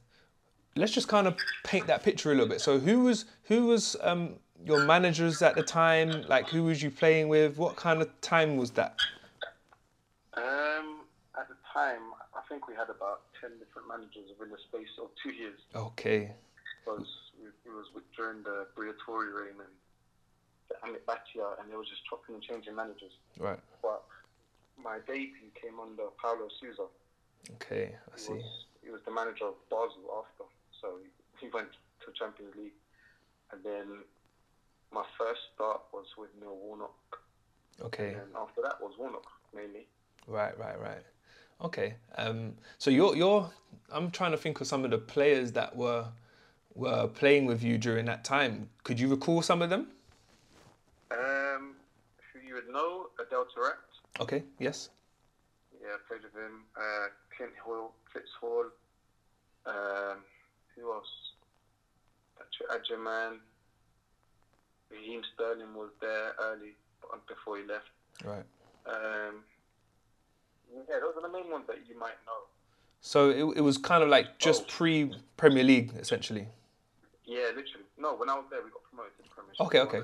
let's 0.75 0.91
just 0.91 1.07
kind 1.07 1.27
of 1.27 1.35
paint 1.63 1.87
that 1.87 2.03
picture 2.03 2.31
a 2.31 2.35
little 2.35 2.49
bit. 2.49 2.61
So 2.61 2.79
who 2.79 3.01
was 3.03 3.25
who 3.43 3.67
was 3.67 3.95
um, 4.01 4.35
your 4.65 4.85
managers 4.85 5.41
at 5.41 5.55
the 5.55 5.63
time? 5.63 6.23
Like 6.27 6.49
who 6.49 6.63
was 6.63 6.81
you 6.83 6.91
playing 6.91 7.29
with? 7.29 7.57
What 7.57 7.75
kind 7.75 8.01
of 8.01 8.09
time 8.21 8.57
was 8.57 8.71
that? 8.71 8.95
Um, 10.35 11.01
at 11.39 11.47
the 11.47 11.55
time, 11.73 12.01
I 12.35 12.41
think 12.49 12.67
we 12.67 12.75
had 12.75 12.89
about 12.89 13.21
ten 13.39 13.51
different 13.59 13.87
managers 13.87 14.29
within 14.37 14.51
the 14.51 14.59
space 14.59 14.91
of 15.01 15.09
two 15.23 15.31
years. 15.31 15.59
Okay, 15.75 16.31
Because 16.83 17.07
it 17.39 17.69
was 17.71 17.87
during 18.15 18.43
the 18.43 18.67
Briatore 18.77 19.31
reign 19.33 19.55
and 19.59 19.73
the 20.69 20.75
Amit 20.83 21.03
Bhatia, 21.07 21.59
and 21.61 21.71
they 21.71 21.75
were 21.75 21.83
just 21.83 22.05
chopping 22.09 22.35
and 22.35 22.43
changing 22.43 22.75
managers. 22.75 23.11
right. 23.39 23.59
But 23.81 24.03
my 24.81 24.97
debut 25.07 25.51
came 25.61 25.79
under 25.79 26.03
Paulo 26.21 26.49
Sousa. 26.59 26.87
Okay, 27.55 27.95
I 28.13 28.17
see. 28.17 28.33
was, 28.33 28.65
he 28.83 28.89
was 28.89 29.01
the 29.05 29.11
manager 29.11 29.45
of 29.45 29.53
Basel 29.69 30.01
after, 30.17 30.49
so 30.85 30.97
he, 31.39 31.47
went 31.53 31.69
to 32.05 32.11
Champions 32.17 32.55
League. 32.55 32.73
And 33.51 33.63
then 33.63 34.03
my 34.91 35.03
first 35.17 35.41
start 35.53 35.81
was 35.93 36.05
with 36.17 36.29
Neil 36.39 36.55
Warnock, 36.55 37.19
Okay. 37.81 38.09
and 38.09 38.35
after 38.37 38.61
that 38.61 38.81
was 38.81 38.93
Warnock 38.97 39.25
mainly. 39.53 39.87
Right, 40.27 40.57
right, 40.57 40.79
right. 40.79 41.03
Okay. 41.61 41.95
Um, 42.17 42.53
so 42.77 42.89
you're 42.89 43.15
you're 43.15 43.49
I'm 43.91 44.11
trying 44.11 44.31
to 44.31 44.37
think 44.37 44.59
of 44.61 44.67
some 44.67 44.83
of 44.83 44.91
the 44.91 44.97
players 44.97 45.51
that 45.53 45.75
were 45.75 46.07
were 46.73 47.07
playing 47.07 47.45
with 47.45 47.63
you 47.63 47.77
during 47.77 48.05
that 48.05 48.23
time. 48.23 48.69
Could 48.83 48.99
you 48.99 49.07
recall 49.07 49.41
some 49.41 49.61
of 49.61 49.69
them? 49.69 49.87
Um, 51.11 51.75
who 52.33 52.39
you 52.45 52.55
would 52.55 52.67
know, 52.67 53.07
Adel 53.19 53.45
Taarabt. 53.55 54.21
Okay. 54.21 54.43
Yes. 54.59 54.89
Yeah, 55.81 55.89
I 55.93 55.97
played 56.07 56.23
with 56.23 56.33
him. 56.33 56.63
Uh, 56.75 57.07
Clint 57.37 57.53
Hill, 57.65 57.91
Fitz 58.11 58.31
Hall. 58.41 58.65
Um, 59.65 60.17
who 60.75 60.91
else? 60.93 61.07
Patrick 62.37 62.83
Agyemang. 62.83 63.37
Raheem 64.91 65.21
Sterling 65.33 65.73
was 65.75 65.89
there 66.01 66.33
early 66.41 66.73
before 67.27 67.57
he 67.57 67.63
left. 67.65 67.85
Right. 68.23 68.43
Um, 68.87 69.43
yeah, 70.73 70.99
those 71.01 71.15
are 71.17 71.21
the 71.21 71.31
main 71.33 71.49
ones 71.51 71.65
that 71.67 71.77
you 71.87 71.97
might 71.99 72.17
know. 72.25 72.45
So 73.01 73.29
it, 73.29 73.57
it 73.57 73.61
was 73.61 73.77
kind 73.77 74.03
of 74.03 74.09
like 74.09 74.37
just 74.39 74.63
Oh. 74.63 74.65
pre 74.69 75.11
Premier 75.37 75.63
League 75.63 75.91
essentially. 75.99 76.47
Yeah, 77.25 77.47
literally. 77.47 77.85
No, 77.97 78.15
when 78.15 78.29
I 78.29 78.35
was 78.35 78.45
there, 78.49 78.61
we 78.63 78.69
got 78.69 78.83
promoted 78.89 79.11
to 79.17 79.23
the 79.23 79.29
Premiership. 79.29 79.61
Okay, 79.61 79.79
okay. 79.79 80.01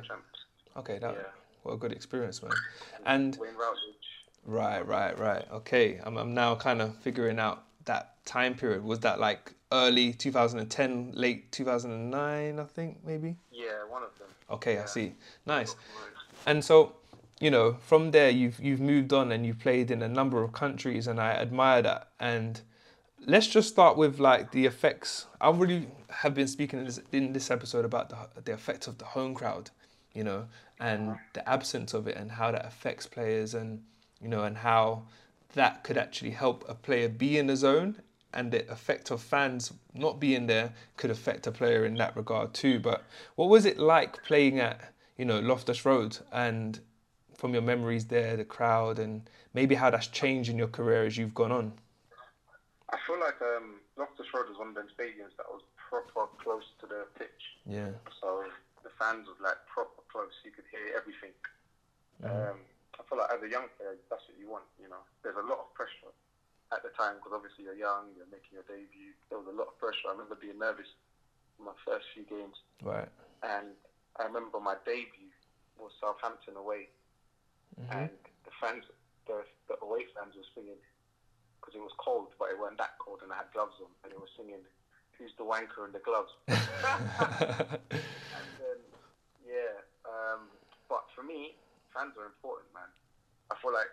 Okay. 0.78 1.00
That 1.00 1.16
Yeah. 1.16 1.24
what 1.64 1.74
a 1.74 1.78
good 1.78 1.92
experience, 1.92 2.42
man. 2.42 2.52
And 3.06 3.38
Wayne 3.40 3.56
Routledge. 3.56 4.08
right, 4.46 4.86
right, 4.88 5.18
right. 5.20 5.46
Okay. 5.52 6.00
I'm 6.04 6.18
I'm 6.18 6.34
now 6.34 6.56
kind 6.56 6.82
of 6.82 6.96
figuring 6.98 7.40
out 7.40 7.64
that 7.86 8.24
time 8.26 8.56
period. 8.56 8.84
Was 8.84 9.00
that 9.02 9.20
like 9.20 9.54
early 9.72 10.14
2010, 10.14 11.12
late 11.14 11.52
2009? 11.52 12.60
I 12.60 12.64
think 12.64 13.00
maybe. 13.06 13.36
Yeah, 13.52 13.84
one 13.90 14.04
of 14.04 14.18
them. 14.18 14.28
Okay, 14.50 14.80
I 14.80 14.86
see. 14.86 15.14
Nice. 15.46 15.76
And 16.46 16.64
so, 16.64 16.94
you 17.40 17.52
know, 17.52 17.74
from 17.74 18.12
there 18.12 18.30
you've 18.30 18.60
you've 18.60 18.82
moved 18.82 19.14
on 19.14 19.32
and 19.32 19.46
you've 19.46 19.60
played 19.60 19.92
in 19.92 20.02
a 20.02 20.08
number 20.08 20.44
of 20.44 20.52
countries, 20.52 21.08
and 21.08 21.20
I 21.20 21.32
admire 21.32 21.82
that. 21.84 22.10
And 22.20 22.62
let's 23.26 23.48
just 23.48 23.70
start 23.70 23.98
with 23.98 24.20
like 24.20 24.52
the 24.52 24.66
effects. 24.66 25.28
I 25.40 25.50
really 25.52 25.88
have 26.10 26.34
been 26.34 26.48
speaking 26.48 26.80
in 26.80 26.86
this, 26.86 27.00
in 27.12 27.34
this 27.34 27.50
episode 27.52 27.86
about 27.86 28.10
the 28.10 28.42
the 28.42 28.54
effects 28.54 28.88
of 28.88 28.98
the 28.98 29.06
home 29.06 29.34
crowd, 29.34 29.70
you 30.14 30.24
know, 30.24 30.48
and 30.80 31.18
the 31.34 31.48
absence 31.48 31.94
of 31.94 32.08
it, 32.08 32.18
and 32.18 32.32
how 32.32 32.52
that 32.52 32.66
affects 32.66 33.08
players, 33.08 33.54
and 33.54 33.82
you 34.22 34.28
know, 34.28 34.44
and 34.44 34.58
how 34.58 35.04
that 35.54 35.84
could 35.84 35.98
actually 35.98 36.32
help 36.32 36.66
a 36.68 36.74
player 36.74 37.10
be 37.10 37.38
in 37.38 37.48
the 37.48 37.56
zone. 37.56 38.02
And 38.34 38.52
the 38.52 38.70
effect 38.72 39.12
of 39.12 39.22
fans 39.22 39.74
not 39.94 40.20
being 40.20 40.48
there 40.48 40.74
could 40.98 41.12
affect 41.12 41.48
a 41.48 41.52
player 41.52 41.86
in 41.86 41.96
that 41.96 42.16
regard 42.16 42.54
too. 42.54 42.80
But 42.80 43.04
what 43.36 43.50
was 43.50 43.66
it 43.66 43.78
like 43.78 44.24
playing 44.24 44.60
at, 44.60 44.94
you 45.18 45.26
know, 45.26 45.40
Loftus 45.40 45.86
Road 45.86 46.18
and 46.32 46.80
from 47.36 47.54
your 47.54 47.62
memories 47.62 48.06
there, 48.06 48.38
the 48.38 48.46
crowd, 48.46 49.00
and 49.00 49.30
maybe 49.54 49.76
how 49.76 49.90
that's 49.90 50.08
changed 50.08 50.50
in 50.50 50.58
your 50.58 50.68
career 50.68 51.06
as 51.06 51.18
you've 51.18 51.34
gone 51.34 51.52
on? 51.52 51.74
I 52.90 52.98
feel 53.08 53.20
like 53.20 53.42
um, 53.42 53.80
Loftus 53.98 54.28
Road 54.34 54.48
was 54.48 54.58
one 54.58 54.70
of 54.70 54.76
them 54.76 54.88
stadiums 54.96 55.36
that 55.38 55.48
was 55.50 55.62
proper 55.76 56.28
close 56.38 56.64
to 56.80 56.86
the 56.88 57.08
pitch. 57.18 57.42
Yeah. 57.66 57.92
So 58.22 58.44
the 58.84 58.90
fans 59.00 59.28
was 59.28 59.38
like 59.42 59.58
proper 59.68 60.04
close. 60.12 60.32
You 60.46 60.52
could 60.52 60.66
hear 60.72 60.96
everything. 60.96 61.32
Um, 62.24 62.62
I 63.00 63.02
feel 63.10 63.18
like 63.18 63.32
as 63.34 63.42
a 63.42 63.50
young 63.50 63.66
player, 63.76 63.98
that's 64.10 64.24
what 64.30 64.38
you 64.38 64.48
want. 64.48 64.64
You 64.80 64.88
know, 64.90 65.02
there's 65.24 65.36
a 65.36 65.42
lot 65.42 65.60
of 65.60 65.71
pressure 65.71 65.71
at 65.71 65.71
the 65.71 65.71
time 67.02 67.18
because 67.18 67.34
obviously 67.34 67.66
you're 67.66 67.78
young, 67.78 68.14
you're 68.14 68.30
making 68.30 68.54
your 68.54 68.68
debut. 68.70 69.18
There 69.34 69.42
was 69.42 69.50
a 69.50 69.58
lot 69.58 69.74
of 69.74 69.76
pressure. 69.82 70.06
I 70.06 70.14
remember 70.14 70.38
being 70.38 70.62
nervous 70.62 70.90
in 71.58 71.66
my 71.66 71.74
first 71.82 72.06
few 72.14 72.26
games, 72.30 72.58
Right. 72.86 73.10
and 73.42 73.74
I 74.22 74.30
remember 74.30 74.62
my 74.62 74.78
debut 74.86 75.34
was 75.82 75.90
Southampton 75.98 76.56
away, 76.58 76.90
and 77.90 78.14
the 78.46 78.54
fans, 78.62 78.86
the, 79.26 79.42
the 79.68 79.76
away 79.82 80.06
fans 80.14 80.38
were 80.38 80.46
singing 80.54 80.78
because 81.58 81.74
it 81.74 81.82
was 81.82 81.94
cold, 81.98 82.30
but 82.38 82.54
it 82.54 82.58
weren't 82.60 82.78
that 82.78 82.98
cold, 83.02 83.22
and 83.26 83.34
I 83.34 83.42
had 83.42 83.50
gloves 83.54 83.78
on, 83.82 83.90
and 84.06 84.14
they 84.14 84.18
were 84.22 84.30
singing, 84.38 84.62
"Who's 85.18 85.34
the 85.38 85.46
wanker 85.46 85.86
in 85.90 85.94
the 85.94 86.02
gloves?" 86.06 86.34
And 88.32 88.48
then, 88.58 88.80
yeah, 89.46 89.76
um, 90.08 90.48
but 90.90 91.04
for 91.14 91.22
me, 91.22 91.54
fans 91.94 92.16
are 92.18 92.26
important, 92.26 92.72
man. 92.74 92.88
I 93.52 93.56
feel 93.62 93.74
like 93.74 93.92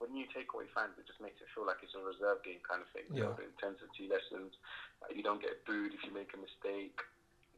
when 0.00 0.16
you 0.16 0.24
take 0.32 0.48
away 0.56 0.64
fans, 0.72 0.96
it 0.96 1.04
just 1.04 1.20
makes 1.20 1.36
it 1.44 1.48
feel 1.52 1.68
like 1.68 1.84
it's 1.84 1.92
a 1.92 2.00
reserve 2.00 2.40
game 2.40 2.64
kind 2.64 2.80
of 2.80 2.88
thing. 2.96 3.04
You 3.12 3.28
know, 3.28 3.36
Yeah. 3.36 3.44
the 3.44 3.46
intensity 3.52 4.08
lessens. 4.08 4.56
Like 5.04 5.12
you 5.14 5.22
don't 5.22 5.40
get 5.44 5.60
booed 5.68 5.92
if 5.92 6.00
you 6.02 6.10
make 6.10 6.32
a 6.32 6.40
mistake. 6.40 6.96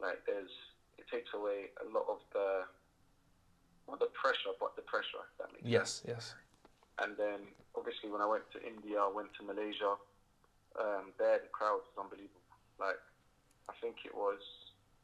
Like 0.03 0.27
there's, 0.27 0.51
it 0.99 1.07
takes 1.07 1.31
away 1.33 1.71
a 1.79 1.87
lot 1.87 2.11
of 2.11 2.19
the, 2.35 2.67
not 3.87 4.03
the 4.03 4.11
pressure, 4.11 4.51
but 4.59 4.75
the 4.75 4.83
pressure. 4.83 5.23
That 5.39 5.55
makes 5.55 5.63
sense. 5.63 5.71
yes, 5.71 5.91
yes. 6.05 6.25
And 6.99 7.15
then 7.17 7.47
obviously 7.79 8.11
when 8.11 8.21
I 8.21 8.27
went 8.27 8.51
to 8.53 8.59
India, 8.61 8.99
I 8.99 9.09
went 9.11 9.31
to 9.39 9.47
Malaysia. 9.47 9.95
Um, 10.75 11.15
there 11.23 11.39
the 11.39 11.49
crowd 11.55 11.87
was 11.87 11.95
unbelievable. 11.95 12.43
Like 12.83 12.99
I 13.71 13.75
think 13.79 14.03
it 14.05 14.15
was, 14.15 14.43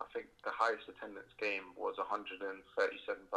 I 0.03 0.07
think 0.11 0.27
the 0.43 0.51
highest 0.51 0.91
attendance 0.91 1.31
game 1.39 1.71
was 1.79 1.95
137,000, 2.03 3.31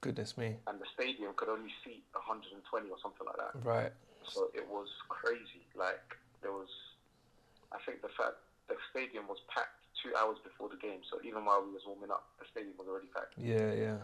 Goodness 0.00 0.36
me. 0.38 0.56
and 0.66 0.80
the 0.80 0.86
stadium 0.94 1.32
could 1.36 1.48
only 1.48 1.70
seat 1.84 2.02
120 2.12 2.88
or 2.88 2.96
something 3.02 3.26
like 3.26 3.36
that. 3.36 3.52
Right. 3.68 3.92
So 4.24 4.48
it 4.54 4.66
was 4.68 4.88
crazy. 5.08 5.64
Like 5.76 6.16
there 6.42 6.52
was, 6.52 6.68
I 7.72 7.78
think 7.84 8.00
the 8.02 8.08
fact 8.16 8.36
the 8.68 8.76
stadium 8.90 9.28
was 9.28 9.38
packed 9.54 9.76
two 10.02 10.12
hours 10.16 10.38
before 10.42 10.68
the 10.70 10.76
game. 10.76 11.00
So 11.10 11.18
even 11.22 11.44
while 11.44 11.62
we 11.64 11.72
was 11.72 11.82
warming 11.86 12.10
up, 12.10 12.24
the 12.38 12.46
stadium 12.50 12.74
was 12.78 12.88
already 12.88 13.08
packed. 13.14 13.34
Yeah, 13.36 13.72
yeah. 13.74 13.96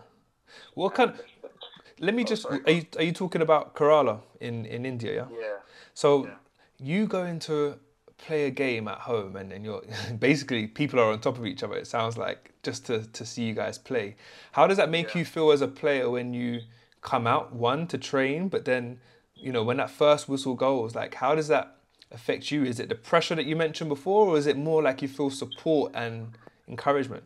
What 0.75 0.95
kind? 0.95 1.11
Of, 1.11 1.21
let 2.01 2.15
me 2.15 2.23
Oh, 2.25 2.27
just. 2.27 2.43
sorry, 2.43 2.61
are 2.67 2.73
you 2.73 2.85
are 2.99 3.03
you 3.03 3.13
talking 3.13 3.41
about 3.43 3.75
Kerala 3.75 4.21
in 4.41 4.67
in 4.67 4.85
India? 4.85 5.29
Yeah. 5.31 5.39
Yeah. 5.41 5.47
So 5.95 6.27
Yeah. 6.27 6.35
you 6.79 7.07
go 7.07 7.25
into 7.25 7.79
play 8.19 8.47
a 8.47 8.51
game 8.51 8.89
at 8.89 8.99
home 8.99 9.37
and, 9.37 9.53
and 9.53 9.65
you're 9.65 9.83
basically 10.19 10.67
people 10.67 10.99
are 10.99 11.13
on 11.13 11.21
top 11.21 11.39
of 11.39 11.47
each 11.47 11.63
other. 11.63 11.77
It 11.77 11.87
sounds 11.87 12.17
like 12.17 12.53
just 12.63 12.87
to, 12.87 13.07
to 13.13 13.25
see 13.27 13.45
you 13.45 13.55
guys 13.55 13.79
play. 13.79 14.17
How 14.53 14.67
does 14.67 14.77
that 14.79 14.91
make 14.91 15.15
Yeah. 15.15 15.19
you 15.21 15.25
feel 15.25 15.51
as 15.53 15.61
a 15.61 15.69
player 15.69 16.09
when 16.11 16.35
you 16.35 16.61
come 17.03 17.27
out 17.27 17.53
one 17.55 17.87
to 17.89 17.99
train, 17.99 18.49
but 18.49 18.65
then 18.65 19.01
you 19.35 19.53
know 19.53 19.63
when 19.63 19.77
that 19.77 19.91
first 19.91 20.29
whistle 20.29 20.55
goes, 20.55 20.95
like 20.95 21.15
how 21.15 21.35
does 21.35 21.49
that 21.49 21.77
affect 22.11 22.51
you? 22.51 22.65
Is 22.65 22.81
it 22.81 22.89
the 22.89 22.95
pressure 22.95 23.35
that 23.35 23.45
you 23.47 23.55
mentioned 23.57 23.89
before, 23.91 24.27
or 24.29 24.39
is 24.39 24.47
it 24.47 24.57
more 24.57 24.83
like 24.83 25.03
you 25.03 25.09
feel 25.09 25.29
support 25.31 25.93
and 25.95 26.37
encouragement? 26.69 27.23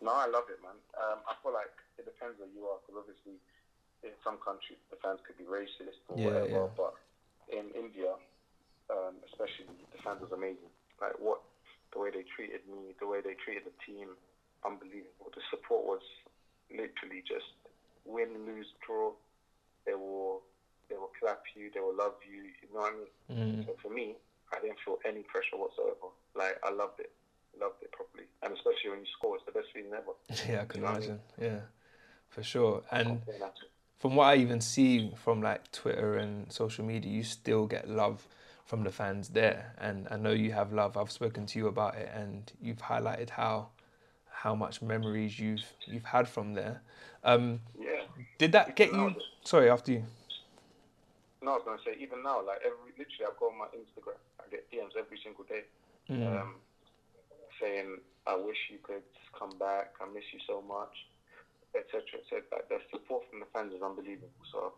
No, 0.00 0.12
I 0.12 0.26
love 0.26 0.44
it, 0.50 0.62
man. 0.62 0.72
Um, 0.98 1.18
I 1.28 1.34
feel 1.42 1.52
like 1.52 1.70
it 1.98 2.04
depends 2.04 2.38
where 2.38 2.48
you 2.54 2.64
are, 2.66 2.78
because 2.86 3.02
obviously 3.02 3.32
in 4.02 4.10
some 4.24 4.36
countries 4.44 4.78
the 4.90 4.96
fans 5.02 5.20
could 5.26 5.36
be 5.38 5.44
racist 5.44 5.98
or 6.08 6.18
Yeah, 6.18 6.24
whatever, 6.26 6.48
yeah. 6.48 6.66
but 6.76 6.94
in 7.50 7.66
India, 7.74 8.14
um, 8.92 9.14
especially, 9.32 9.66
the 9.90 9.98
fans 10.04 10.20
was 10.20 10.32
amazing. 10.32 10.68
Like 11.00 11.16
what 11.18 11.40
the 11.92 11.98
way 11.98 12.10
they 12.12 12.24
treated 12.36 12.60
me, 12.68 12.94
the 13.00 13.06
way 13.06 13.20
they 13.24 13.34
treated 13.40 13.64
the 13.64 13.74
team, 13.84 14.08
unbelievable. 14.64 15.32
The 15.34 15.42
support 15.50 15.84
was 15.84 16.04
literally 16.70 17.24
just 17.26 17.48
win, 18.04 18.46
lose, 18.46 18.68
draw. 18.84 19.12
They 19.86 19.94
will 19.94 20.42
they 20.88 20.96
will 20.96 21.10
clap 21.18 21.42
you, 21.56 21.70
they 21.72 21.80
will 21.80 21.96
love 21.96 22.14
you. 22.28 22.42
You 22.60 22.68
know 22.74 22.80
what 22.80 22.92
I 22.92 22.96
mean? 22.96 23.62
Mm. 23.62 23.66
So 23.66 23.76
for 23.82 23.88
me, 23.90 24.14
I 24.52 24.60
didn't 24.60 24.78
feel 24.84 24.98
any 25.08 25.22
pressure 25.22 25.56
whatsoever. 25.56 26.12
Like 26.36 26.58
I 26.64 26.70
loved 26.70 27.00
it, 27.00 27.10
loved 27.58 27.82
it 27.82 27.92
properly, 27.92 28.24
and 28.42 28.52
especially 28.52 28.90
when 28.90 29.00
you 29.00 29.10
score, 29.16 29.36
it's 29.36 29.44
the 29.46 29.52
best 29.52 29.68
feeling 29.74 29.92
ever. 29.92 30.12
Yeah, 30.48 30.62
I 30.62 30.64
can 30.66 30.80
You 30.80 30.86
know 30.86 30.92
what 30.92 30.96
I 30.96 31.00
mean? 31.00 31.08
imagine. 31.08 31.20
Yeah, 31.40 31.60
for 32.28 32.42
sure. 32.42 32.82
And 32.90 33.22
Yeah, 33.26 33.34
that's 33.40 33.60
it. 33.62 33.70
from 33.98 34.16
what 34.16 34.24
I 34.24 34.36
even 34.36 34.60
see 34.60 35.12
from 35.16 35.42
like 35.42 35.70
Twitter 35.72 36.16
and 36.16 36.50
social 36.52 36.84
media, 36.84 37.10
you 37.10 37.22
still 37.22 37.66
get 37.66 37.88
love 37.88 38.26
from 38.64 38.84
the 38.84 38.90
fans 38.90 39.30
there, 39.30 39.74
and 39.78 40.06
I 40.10 40.16
know 40.16 40.30
you 40.30 40.52
have 40.52 40.72
love. 40.72 40.96
I've 40.96 41.10
spoken 41.10 41.46
to 41.46 41.58
you 41.58 41.66
about 41.66 41.96
it, 41.96 42.10
and 42.14 42.50
you've 42.60 42.82
highlighted 42.82 43.30
how 43.30 43.68
how 44.30 44.54
much 44.54 44.82
memories 44.82 45.38
you've 45.38 45.64
you've 45.86 46.04
had 46.04 46.28
from 46.28 46.54
there. 46.54 46.82
Um, 47.24 47.60
Yeah. 47.78 48.02
did 48.38 48.52
that 48.52 48.76
get 48.76 48.92
you? 48.92 49.14
Sorry, 49.44 49.70
after 49.70 49.92
you. 49.92 50.04
No, 51.42 51.52
I 51.52 51.54
was 51.56 51.64
gonna 51.64 51.82
say 51.84 52.00
even 52.00 52.22
now, 52.22 52.44
like 52.46 52.60
every 52.64 52.94
literally, 52.96 53.26
I 53.26 53.30
go 53.38 53.50
on 53.50 53.58
my 53.58 53.66
Instagram, 53.74 54.18
I 54.38 54.48
get 54.50 54.70
DMs 54.70 54.96
every 54.96 55.18
single 55.22 55.44
day, 55.44 55.64
Mm. 56.08 56.26
um, 56.40 56.54
saying 57.60 57.98
I 58.26 58.36
wish 58.36 58.58
you 58.70 58.78
could 58.82 59.02
come 59.36 59.58
back, 59.58 59.94
I 60.00 60.06
miss 60.06 60.22
you 60.32 60.38
so 60.46 60.62
much, 60.62 60.94
etc. 61.74 62.02
etc. 62.20 62.42
Like 62.52 62.68
the 62.68 62.78
support 62.90 63.28
from 63.28 63.40
the 63.40 63.46
fans 63.52 63.74
is 63.74 63.82
unbelievable. 63.82 64.30
So, 64.52 64.72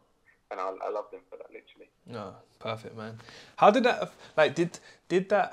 and 0.50 0.60
I, 0.60 0.64
I 0.64 0.90
love 0.90 1.06
them 1.10 1.20
for 1.30 1.36
that, 1.36 1.48
literally. 1.48 1.90
No, 2.06 2.34
perfect, 2.58 2.96
man. 2.96 3.18
How 3.56 3.70
did 3.70 3.84
that 3.84 4.12
like 4.36 4.54
did 4.54 4.78
did 5.08 5.28
that 5.30 5.52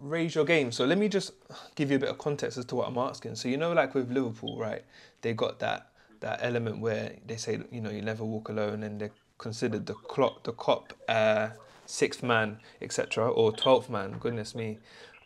raise 0.00 0.34
your 0.34 0.44
game? 0.44 0.70
So 0.72 0.84
let 0.84 0.98
me 0.98 1.08
just 1.08 1.32
give 1.74 1.90
you 1.90 1.96
a 1.96 2.00
bit 2.00 2.08
of 2.08 2.18
context 2.18 2.56
as 2.58 2.64
to 2.66 2.76
what 2.76 2.88
I'm 2.88 2.98
asking. 2.98 3.34
So 3.36 3.48
you 3.48 3.56
know, 3.56 3.72
like 3.72 3.94
with 3.94 4.10
Liverpool, 4.10 4.58
right? 4.58 4.84
They 5.22 5.32
got 5.32 5.58
that 5.60 5.90
that 6.20 6.40
element 6.42 6.80
where 6.80 7.12
they 7.26 7.36
say 7.36 7.60
you 7.70 7.80
know 7.80 7.90
you 7.90 8.02
never 8.02 8.24
walk 8.24 8.48
alone, 8.48 8.82
and 8.82 9.00
they're 9.00 9.10
considered 9.38 9.86
the 9.86 9.94
clock, 9.94 10.44
the 10.44 10.52
Kop, 10.52 10.92
uh, 11.08 11.50
sixth 11.86 12.22
man, 12.22 12.58
etc., 12.80 13.28
or 13.30 13.52
twelfth 13.52 13.90
man. 13.90 14.16
Goodness 14.18 14.54
me. 14.54 14.78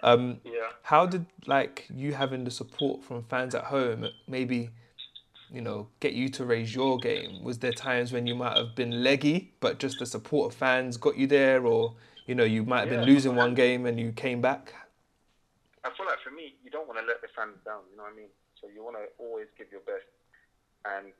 Um, 0.02 0.40
Yeah. 0.45 0.71
how 0.83 1.07
did 1.07 1.26
like 1.47 1.87
you 1.95 2.12
having 2.14 2.45
the 2.45 2.50
support 2.50 3.04
from 3.04 3.23
fans 3.25 3.54
at 3.54 3.64
home 3.64 4.09
maybe 4.26 4.71
you 5.52 5.61
know 5.61 5.88
get 6.00 6.14
you 6.14 6.28
to 6.28 6.44
raise 6.44 6.75
your 6.75 6.99
game 6.99 7.44
was 7.44 7.59
there 7.59 7.73
times 7.73 8.12
when 8.12 8.26
you 8.26 8.35
might 8.35 8.56
have 8.56 8.75
been 8.75 9.02
leggy 9.04 9.52
but 9.61 9.78
just 9.78 9.99
the 9.99 10.06
support 10.06 10.52
of 10.52 10.59
fans 10.59 10.97
got 10.97 11.16
you 11.16 11.26
there 11.26 11.66
or 11.66 11.94
you 12.26 12.35
know 12.35 12.44
you 12.44 12.64
might 12.64 12.80
have 12.80 12.88
been 12.88 13.04
losing 13.04 13.37
one 13.37 13.54
game 13.54 13.85
and 13.85 14.00
you 14.00 14.12
came 14.12 14.40
back 14.40 14.75
I 15.82 15.90
feel 15.99 16.06
like 16.06 16.23
for 16.23 16.30
me, 16.30 16.54
you 16.62 16.71
don't 16.71 16.87
want 16.87 17.02
to 17.02 17.06
let 17.06 17.18
the 17.23 17.30
fans 17.35 17.59
down. 17.66 17.82
You 17.90 17.99
know 17.99 18.06
what 18.06 18.14
I 18.14 18.23
mean? 18.23 18.30
So 18.62 18.71
you 18.71 18.87
want 18.87 19.02
to 19.02 19.11
always 19.18 19.50
give 19.59 19.75
your 19.75 19.82
best. 19.82 20.06
And 20.87 21.11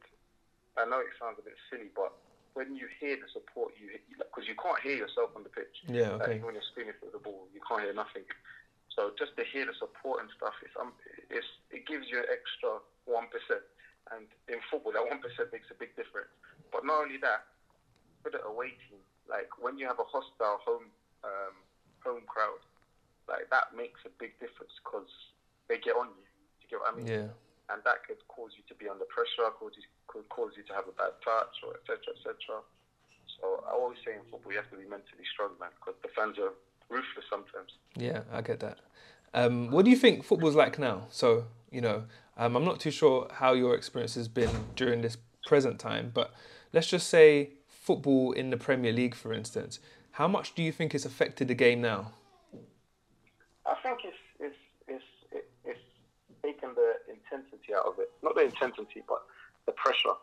I 0.79 0.87
know 0.87 1.03
it 1.03 1.11
sounds 1.19 1.39
a 1.43 1.45
bit 1.45 1.59
silly, 1.67 1.91
but 1.91 2.15
when 2.55 2.79
you 2.79 2.87
hear 3.03 3.19
the 3.19 3.27
support, 3.31 3.75
you 3.75 3.91
because 4.15 4.47
you 4.47 4.55
can't 4.55 4.79
hear 4.83 4.95
yourself 4.95 5.35
on 5.35 5.43
the 5.43 5.51
pitch. 5.51 5.83
yeah 5.89 6.15
okay 6.21 6.39
even 6.39 6.47
when 6.47 6.55
you're 6.55 6.71
screaming 6.71 6.95
for 7.01 7.11
the 7.11 7.23
ball, 7.23 7.51
you 7.51 7.61
can't 7.67 7.83
hear 7.83 7.95
nothing. 7.95 8.23
So 8.95 9.11
just 9.19 9.35
to 9.41 9.43
hear 9.43 9.67
the 9.67 9.75
support 9.75 10.21
and 10.23 10.29
stuff, 10.37 10.55
it's 10.63 10.75
um, 10.79 10.95
it's 11.33 11.49
it 11.75 11.89
gives 11.89 12.07
you 12.07 12.23
an 12.23 12.29
extra 12.31 12.79
one 13.09 13.27
percent. 13.33 13.65
And 14.11 14.27
in 14.51 14.59
football, 14.67 14.93
that 14.93 15.07
one 15.07 15.23
percent 15.23 15.55
makes 15.55 15.71
a 15.71 15.79
big 15.79 15.95
difference. 15.95 16.33
But 16.75 16.83
not 16.85 17.07
only 17.07 17.23
that, 17.23 17.47
for 18.23 18.35
the 18.35 18.43
away 18.43 18.75
team, 18.91 18.99
like 19.31 19.49
when 19.63 19.79
you 19.79 19.87
have 19.87 20.03
a 20.03 20.09
hostile 20.09 20.59
home 20.67 20.91
um, 21.23 21.55
home 22.03 22.27
crowd, 22.27 22.63
like 23.31 23.47
that 23.55 23.71
makes 23.77 24.03
a 24.03 24.13
big 24.19 24.35
difference 24.43 24.75
because 24.83 25.11
they 25.71 25.79
get 25.79 25.95
on 25.95 26.11
you. 26.19 26.27
You 26.61 26.67
get 26.67 26.81
what 26.83 26.93
I 26.93 26.97
mean? 26.99 27.07
yeah 27.07 27.31
and 27.73 27.81
that 27.89 28.05
could 28.05 28.21
cause 28.29 28.53
you 28.59 28.65
to 28.69 28.77
be 28.77 28.85
under 28.85 29.09
pressure, 29.09 29.49
cause 29.57 29.73
you, 29.81 29.87
could 30.05 30.29
cause 30.29 30.53
you 30.61 30.63
to 30.69 30.75
have 30.77 30.85
a 30.85 30.93
bad 30.93 31.17
touch, 31.25 31.57
or 31.65 31.79
etc. 31.81 32.13
etc. 32.13 32.61
So 33.41 33.65
I 33.65 33.73
always 33.73 33.97
say 34.05 34.13
in 34.13 34.25
football 34.29 34.53
you 34.53 34.61
have 34.61 34.69
to 34.75 34.77
be 34.77 34.85
mentally 34.85 35.25
strong, 35.33 35.57
man, 35.57 35.73
because 35.81 35.97
the 36.05 36.13
fans 36.13 36.37
are 36.37 36.53
ruthless 36.93 37.25
sometimes. 37.31 37.73
yeah 37.97 38.21
i 38.31 38.43
get 38.43 38.61
that 38.61 38.79
um, 39.35 39.71
what 39.71 39.85
do 39.85 39.91
you 39.91 39.97
think 39.97 40.25
football's 40.25 40.55
like 40.55 40.79
now 40.79 41.07
so 41.11 41.45
you 41.71 41.81
know 41.81 42.05
um, 42.37 42.57
i'm 42.57 42.65
not 42.65 42.81
too 42.81 42.91
sure 42.91 43.29
how 43.35 43.53
your 43.53 43.75
experience 43.75 44.15
has 44.15 44.29
been 44.29 44.51
during 44.77 45.01
this 45.03 45.17
present 45.47 45.79
time 45.79 46.11
but 46.15 46.33
let's 46.73 46.87
just 46.87 47.09
say 47.09 47.51
football 47.67 48.33
in 48.33 48.51
the 48.51 48.57
premier 48.57 48.93
league 48.93 49.15
for 49.15 49.33
instance 49.33 49.81
how 50.13 50.29
much 50.29 50.55
do 50.55 50.63
you 50.63 50.71
think 50.73 50.95
it's 50.95 51.05
affected 51.05 51.49
the 51.49 51.55
game 51.55 51.81
now 51.81 52.13
I 53.65 53.75
think 53.83 54.01
it's 54.05 54.17
it's 54.41 54.57
it's 54.89 55.05
it- 55.31 55.49
it's 55.65 55.81
taken 56.43 56.71
the 56.75 56.95
intensity 57.09 57.73
out 57.75 57.87
of 57.87 57.99
it. 58.01 58.11
Not 58.23 58.35
the 58.35 58.43
intensity, 58.43 59.03
but 59.09 59.23
the 59.67 59.73
pressure. 59.73 60.17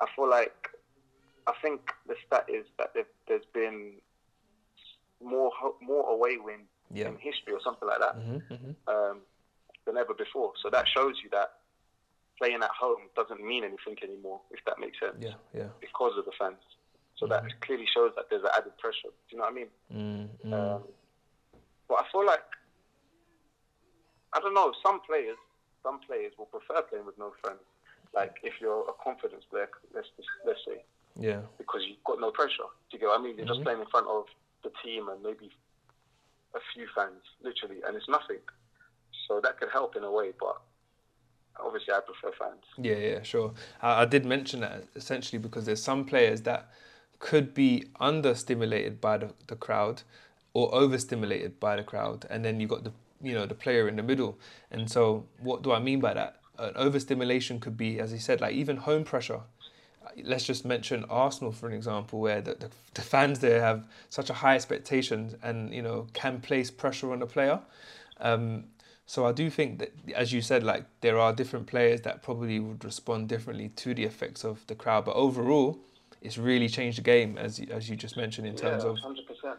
I 0.00 0.06
feel 0.16 0.28
like 0.28 0.68
I 1.46 1.52
think 1.62 1.92
the 2.08 2.14
stat 2.26 2.46
is 2.48 2.64
that 2.78 2.94
there, 2.94 3.04
there's 3.28 3.44
been 3.52 3.92
more 5.22 5.50
more 5.82 6.08
away 6.10 6.38
wins 6.38 6.68
Yeah. 6.92 7.08
in 7.08 7.16
history 7.18 7.52
or 7.52 7.60
something 7.62 7.88
like 7.88 8.00
that 8.00 8.14
hmm 8.14 8.38
hmm 8.48 8.72
um, 8.88 9.20
than 9.86 9.96
ever 9.96 10.14
before. 10.14 10.52
So 10.62 10.70
that 10.70 10.86
shows 10.88 11.14
you 11.22 11.28
that 11.30 11.50
playing 12.38 12.62
at 12.62 12.70
home 12.70 13.08
doesn't 13.16 13.42
mean 13.44 13.64
anything 13.64 13.96
anymore, 14.02 14.40
if 14.50 14.60
that 14.66 14.78
makes 14.78 14.98
sense, 15.00 15.16
yeah 15.18 15.34
yeah 15.54 15.68
because 15.80 16.16
of 16.18 16.24
the 16.24 16.32
fans. 16.38 16.60
So 17.16 17.26
that 17.26 17.42
clearly 17.62 17.86
shows 17.92 18.12
that 18.16 18.26
there's 18.28 18.42
an 18.42 18.50
added 18.56 18.76
pressure. 18.78 19.08
Do 19.08 19.30
you 19.30 19.38
know 19.38 19.44
what 19.44 19.52
I 19.52 19.56
mean? 19.56 19.70
mm 19.92 20.28
mm. 20.44 20.52
Um, 20.52 20.82
but 21.88 21.98
I 22.00 22.04
feel 22.12 22.26
like 22.26 22.44
I 24.32 24.40
don't 24.40 24.54
know. 24.54 24.72
Some 24.84 25.00
players, 25.00 25.38
some 25.82 26.00
players 26.00 26.32
will 26.38 26.46
prefer 26.46 26.82
playing 26.82 27.06
with 27.06 27.18
no 27.18 27.32
fans. 27.44 27.60
Like 28.14 28.36
if 28.42 28.54
you're 28.60 28.84
a 28.88 28.92
confidence 29.02 29.44
player, 29.50 29.68
let's 29.94 30.08
just, 30.16 30.28
let's 30.46 30.60
say, 30.66 30.84
yeah 31.18 31.40
because 31.58 31.82
you've 31.88 32.02
got 32.04 32.20
no 32.20 32.30
pressure. 32.30 32.68
Do 32.90 32.96
you 32.96 32.98
get 33.00 33.06
what 33.08 33.20
I 33.20 33.22
mean? 33.22 33.36
You're 33.36 33.46
Mhm. 33.46 33.54
just 33.54 33.62
playing 33.62 33.80
in 33.80 33.86
front 33.86 34.06
of 34.08 34.26
the 34.62 34.70
team 34.84 35.08
and 35.08 35.22
maybe 35.22 35.50
a 36.56 36.60
few 36.74 36.86
fans, 36.94 37.22
literally, 37.42 37.82
and 37.86 37.96
it's 37.96 38.08
nothing. 38.08 38.40
So 39.28 39.40
that 39.42 39.58
could 39.58 39.68
help 39.72 39.96
in 39.96 40.04
a 40.04 40.10
way, 40.10 40.32
but 40.38 40.56
obviously 41.64 41.92
I 41.94 42.00
prefer 42.00 42.34
fans. 42.38 42.62
Yeah, 42.78 42.96
yeah, 42.96 43.22
sure. 43.22 43.52
I, 43.82 44.02
I 44.02 44.04
did 44.04 44.24
mention 44.24 44.60
that 44.60 44.84
essentially 44.94 45.38
because 45.38 45.66
there's 45.66 45.82
some 45.82 46.04
players 46.04 46.42
that 46.42 46.70
could 47.18 47.54
be 47.54 47.86
understimulated 48.00 49.00
by 49.00 49.18
the, 49.18 49.32
the 49.46 49.56
crowd 49.56 50.02
or 50.52 50.74
overstimulated 50.74 51.60
by 51.60 51.76
the 51.76 51.82
crowd, 51.82 52.26
and 52.30 52.44
then 52.44 52.60
you've 52.60 52.70
got 52.70 52.84
the 52.84 52.92
you 53.22 53.34
know 53.34 53.46
the 53.46 53.54
player 53.54 53.88
in 53.88 53.96
the 53.96 54.02
middle. 54.02 54.38
And 54.70 54.90
so, 54.90 55.26
what 55.40 55.62
do 55.62 55.72
I 55.72 55.78
mean 55.78 56.00
by 56.00 56.14
that? 56.14 56.36
An 56.58 56.72
overstimulation 56.76 57.60
could 57.60 57.76
be, 57.76 58.00
as 58.00 58.10
he 58.10 58.18
said, 58.18 58.40
like 58.40 58.54
even 58.54 58.78
home 58.78 59.04
pressure. 59.04 59.40
Let's 60.22 60.44
just 60.44 60.64
mention 60.64 61.04
Arsenal 61.10 61.52
for 61.52 61.66
an 61.68 61.74
example, 61.74 62.20
where 62.20 62.40
the, 62.40 62.54
the, 62.54 62.70
the 62.94 63.02
fans 63.02 63.38
there 63.40 63.60
have 63.60 63.86
such 64.10 64.30
a 64.30 64.34
high 64.34 64.54
expectation 64.54 65.36
and 65.42 65.72
you 65.72 65.82
know 65.82 66.06
can 66.12 66.40
place 66.40 66.70
pressure 66.70 67.12
on 67.12 67.20
the 67.20 67.26
player. 67.26 67.60
Um, 68.20 68.64
so 69.06 69.24
I 69.24 69.32
do 69.32 69.50
think 69.50 69.78
that, 69.78 69.92
as 70.14 70.32
you 70.32 70.42
said, 70.42 70.64
like 70.64 70.84
there 71.00 71.18
are 71.18 71.32
different 71.32 71.66
players 71.66 72.00
that 72.02 72.22
probably 72.22 72.58
would 72.58 72.84
respond 72.84 73.28
differently 73.28 73.68
to 73.76 73.94
the 73.94 74.04
effects 74.04 74.44
of 74.44 74.66
the 74.66 74.74
crowd. 74.74 75.04
But 75.04 75.14
overall, 75.14 75.78
it's 76.20 76.38
really 76.38 76.68
changed 76.68 76.98
the 76.98 77.02
game, 77.02 77.38
as 77.38 77.60
you- 77.60 77.68
as 77.70 77.88
you 77.88 77.94
just 77.96 78.16
mentioned, 78.16 78.48
in 78.48 78.56
terms 78.56 78.82
yeah, 78.82 78.90
of 78.90 78.98
hundred 78.98 79.26
percent. 79.26 79.58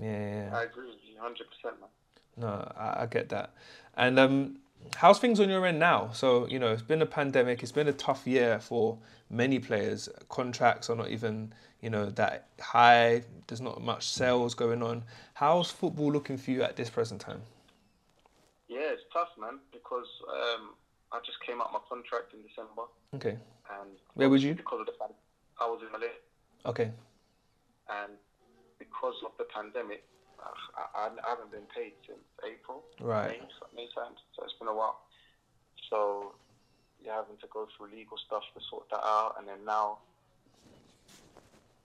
yeah, 0.00 0.06
yeah, 0.10 0.48
yeah. 0.50 0.56
I 0.58 0.62
agree 0.64 0.88
with 0.88 0.98
you, 1.04 1.20
hundred 1.20 1.46
percent, 1.48 1.80
man. 1.80 1.88
No, 2.36 2.72
I, 2.76 3.02
I 3.02 3.06
get 3.06 3.28
that. 3.28 3.52
And 3.96 4.18
um, 4.18 4.58
how's 4.96 5.18
things 5.18 5.40
on 5.40 5.48
your 5.48 5.64
end 5.66 5.78
now? 5.78 6.10
So 6.12 6.46
you 6.48 6.58
know, 6.58 6.72
it's 6.72 6.82
been 6.82 7.02
a 7.02 7.06
pandemic. 7.06 7.62
It's 7.62 7.72
been 7.72 7.88
a 7.88 7.92
tough 7.92 8.26
year 8.26 8.58
for 8.60 8.98
many 9.30 9.58
players. 9.58 10.08
Contracts 10.28 10.90
are 10.90 10.96
not 10.96 11.10
even 11.10 11.52
you 11.80 11.90
know 11.90 12.06
that 12.10 12.48
high. 12.60 13.22
There's 13.46 13.60
not 13.60 13.82
much 13.82 14.08
sales 14.08 14.54
going 14.54 14.82
on. 14.82 15.04
How's 15.34 15.70
football 15.70 16.10
looking 16.12 16.36
for 16.36 16.50
you 16.50 16.62
at 16.62 16.76
this 16.76 16.90
present 16.90 17.20
time? 17.20 17.42
Yeah, 18.68 18.92
it's 18.92 19.02
tough, 19.12 19.28
man, 19.40 19.60
because 19.72 20.06
um, 20.28 20.74
I 21.10 21.20
just 21.24 21.38
came 21.46 21.60
out 21.60 21.72
my 21.72 21.78
contract 21.88 22.34
in 22.34 22.42
December, 22.42 22.82
Okay. 23.14 23.38
and 23.80 23.90
Where 24.14 24.28
was 24.28 24.44
you? 24.44 24.54
Because 24.54 24.80
of 24.80 24.86
the 24.86 24.92
I 25.60 25.66
was 25.66 25.80
in 25.82 25.90
Malaysia, 25.90 26.12
Okay. 26.66 26.90
and 27.88 28.12
because 28.78 29.14
of 29.24 29.32
the 29.38 29.44
pandemic, 29.44 30.04
I, 30.40 31.10
I, 31.10 31.28
haven't 31.28 31.50
been 31.50 31.66
paid 31.74 31.92
since 32.06 32.22
April. 32.46 32.84
Right. 33.00 33.40
May, 33.74 33.84
May 33.84 33.88
time, 33.94 34.14
so 34.34 34.44
it's 34.44 34.54
been 34.58 34.68
a 34.68 34.74
while. 34.74 35.00
So 35.90 36.34
you're 37.02 37.14
having 37.14 37.36
to 37.40 37.48
go 37.52 37.66
through 37.76 37.90
legal 37.94 38.18
stuff 38.18 38.42
to 38.54 38.60
sort 38.70 38.88
that 38.90 39.02
out, 39.02 39.36
and 39.38 39.48
then 39.48 39.64
now 39.64 39.98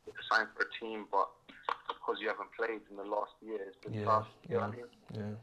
it's 0.08 0.18
signed 0.30 0.50
for 0.56 0.66
a 0.66 0.72
team, 0.80 1.06
but 1.12 1.30
because 1.88 2.20
you 2.20 2.28
haven't 2.28 2.52
played 2.58 2.82
in 2.90 2.98
the 2.98 3.08
last 3.08 3.34
year, 3.42 3.60
it's 3.62 3.80
been 3.80 3.94
Yeah, 3.94 4.06
tough. 4.06 4.28
You 4.50 4.56
know 4.56 4.62
yeah. 4.62 4.68
what 4.68 4.74
I 4.74 4.78
mean? 4.78 4.92
Yeah. 5.14 5.36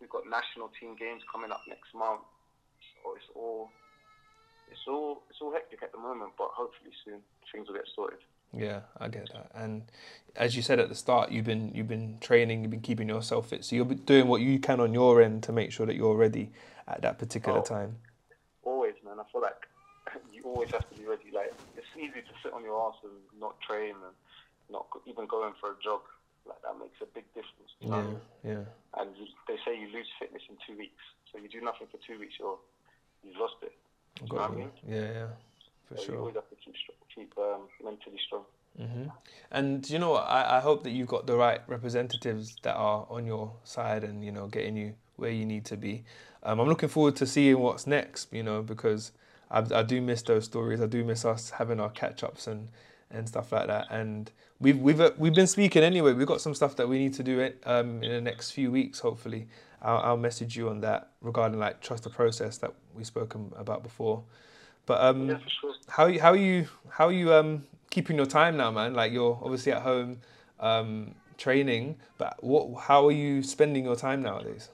We've 0.00 0.10
got 0.10 0.28
national 0.28 0.68
team 0.78 0.96
games 0.96 1.22
coming 1.30 1.50
up 1.50 1.62
next 1.68 1.94
month, 1.94 2.22
so 3.00 3.16
it's 3.16 3.30
all 3.34 3.70
it's 4.70 4.84
all 4.86 5.22
it's 5.30 5.40
all 5.40 5.52
hectic 5.52 5.82
at 5.82 5.92
the 5.92 5.98
moment. 5.98 6.32
But 6.36 6.52
hopefully 6.52 6.92
soon 7.04 7.22
things 7.50 7.68
will 7.68 7.76
get 7.76 7.88
sorted. 7.94 8.20
Yeah, 8.56 8.80
I 8.98 9.08
get 9.08 9.30
that. 9.32 9.50
And 9.54 9.82
as 10.36 10.56
you 10.56 10.62
said 10.62 10.78
at 10.80 10.88
the 10.88 10.94
start, 10.94 11.30
you've 11.30 11.44
been 11.46 11.72
you've 11.74 11.88
been 11.88 12.18
training, 12.20 12.62
you've 12.62 12.70
been 12.70 12.80
keeping 12.80 13.08
yourself 13.08 13.48
fit. 13.50 13.64
So 13.64 13.76
you'll 13.76 13.84
be 13.84 13.94
doing 13.94 14.28
what 14.28 14.40
you 14.40 14.58
can 14.58 14.80
on 14.80 14.92
your 14.94 15.22
end 15.22 15.42
to 15.44 15.52
make 15.52 15.72
sure 15.72 15.86
that 15.86 15.96
you're 15.96 16.16
ready 16.16 16.50
at 16.88 17.02
that 17.02 17.18
particular 17.18 17.58
Oh. 17.60 17.62
time. 17.62 17.96
Always, 18.62 18.94
man. 19.04 19.18
I 19.20 19.24
feel 19.32 19.40
like 19.42 19.56
you 20.32 20.42
always 20.44 20.70
have 20.70 20.88
to 20.90 20.94
be 20.96 21.06
ready. 21.06 21.30
Like 21.32 21.52
it's 21.76 21.86
easy 21.96 22.20
to 22.20 22.34
sit 22.42 22.52
on 22.52 22.62
your 22.62 22.88
ass 22.88 22.96
and 23.04 23.12
not 23.40 23.60
train 23.60 23.90
and 23.94 24.14
not 24.70 24.86
even 25.06 25.26
going 25.26 25.54
for 25.60 25.70
a 25.72 25.76
jog. 25.82 26.00
Like 26.46 26.60
that 26.62 26.78
makes 26.78 27.00
a 27.00 27.06
big 27.06 27.24
difference. 27.34 27.72
You 27.80 27.88
know? 27.90 28.20
Yeah, 28.44 28.50
yeah. 28.52 29.00
And 29.00 29.16
you, 29.16 29.26
they 29.48 29.56
say 29.64 29.78
you 29.78 29.88
lose 29.88 30.08
fitness 30.20 30.42
in 30.48 30.56
two 30.66 30.78
weeks. 30.78 31.02
So 31.32 31.38
you 31.38 31.48
do 31.48 31.60
nothing 31.60 31.86
for 31.90 31.98
two 32.06 32.18
weeks, 32.18 32.34
you're 32.38 32.58
you've 33.24 33.36
lost 33.36 33.56
it. 33.62 33.72
I've 34.22 34.30
know 34.30 34.38
I 34.38 34.48
mean? 34.50 34.70
Yeah, 34.86 35.00
yeah, 35.00 35.26
for 35.94 35.98
So 35.98 36.02
you 36.02 36.08
sure. 36.12 36.18
always 36.20 36.34
have 36.34 36.48
to 36.50 36.56
keep 36.56 36.74
keep 37.14 37.32
um, 37.38 37.68
mentally 37.82 38.18
strong. 38.26 38.44
hmm 38.76 39.08
And 39.50 39.88
you 39.88 39.98
know? 39.98 40.14
I, 40.14 40.58
I 40.58 40.60
hope 40.60 40.82
that 40.84 40.90
you've 40.90 41.08
got 41.08 41.26
the 41.26 41.36
right 41.36 41.60
representatives 41.66 42.56
that 42.62 42.74
are 42.74 43.06
on 43.08 43.26
your 43.26 43.52
side 43.64 44.04
and 44.04 44.24
you 44.24 44.32
know 44.32 44.46
getting 44.48 44.76
you 44.76 44.94
where 45.16 45.30
you 45.30 45.44
need 45.44 45.64
to 45.66 45.76
be. 45.76 46.04
Um, 46.42 46.60
I'm 46.60 46.68
looking 46.68 46.88
forward 46.88 47.16
to 47.16 47.26
seeing 47.26 47.58
what's 47.58 47.86
next. 47.86 48.32
You 48.32 48.42
know 48.42 48.62
because 48.62 49.12
I, 49.50 49.62
I 49.72 49.82
do 49.82 50.00
miss 50.00 50.22
those 50.22 50.44
stories. 50.44 50.80
I 50.80 50.86
do 50.86 51.04
miss 51.04 51.24
us 51.24 51.50
having 51.50 51.80
our 51.80 51.90
catch 51.90 52.22
ups 52.24 52.46
and 52.46 52.68
and 53.10 53.28
stuff 53.28 53.52
like 53.52 53.68
that. 53.68 53.86
And 53.90 54.30
we've 54.60 54.78
we've 54.78 55.00
uh, 55.00 55.12
we've 55.18 55.34
been 55.34 55.46
speaking 55.46 55.82
anyway. 55.82 56.12
We've 56.12 56.26
got 56.26 56.40
some 56.40 56.54
stuff 56.54 56.76
that 56.76 56.88
we 56.88 56.98
need 56.98 57.14
to 57.14 57.22
do 57.22 57.38
it 57.40 57.62
um, 57.66 58.02
in 58.02 58.10
the 58.10 58.20
next 58.20 58.50
few 58.50 58.72
weeks. 58.72 58.98
Hopefully, 59.00 59.46
I'll, 59.82 59.98
I'll 59.98 60.16
message 60.16 60.56
you 60.56 60.68
on 60.68 60.80
that 60.80 61.10
regarding 61.20 61.58
like 61.60 61.80
trust 61.80 62.04
the 62.04 62.10
process 62.10 62.58
that 62.58 62.72
we've 62.94 63.06
spoken 63.06 63.52
about 63.56 63.82
before. 63.82 64.24
But 64.86 65.00
um, 65.00 65.28
Yeah, 65.30 65.38
sure. 65.60 65.74
how 65.88 66.18
how 66.18 66.30
are 66.32 66.36
you 66.36 66.68
how 66.88 67.06
are 67.08 67.12
you 67.12 67.32
um 67.32 67.64
keeping 67.90 68.16
your 68.16 68.26
time 68.26 68.56
now, 68.56 68.70
man? 68.70 68.94
Like 68.94 69.12
you're 69.12 69.38
obviously 69.42 69.72
at 69.72 69.82
home 69.82 70.20
um 70.60 71.14
training, 71.38 71.96
but 72.18 72.42
what 72.42 72.82
how 72.82 73.06
are 73.06 73.12
you 73.12 73.42
spending 73.42 73.84
your 73.84 73.96
time 73.96 74.22
nowadays? 74.22 74.68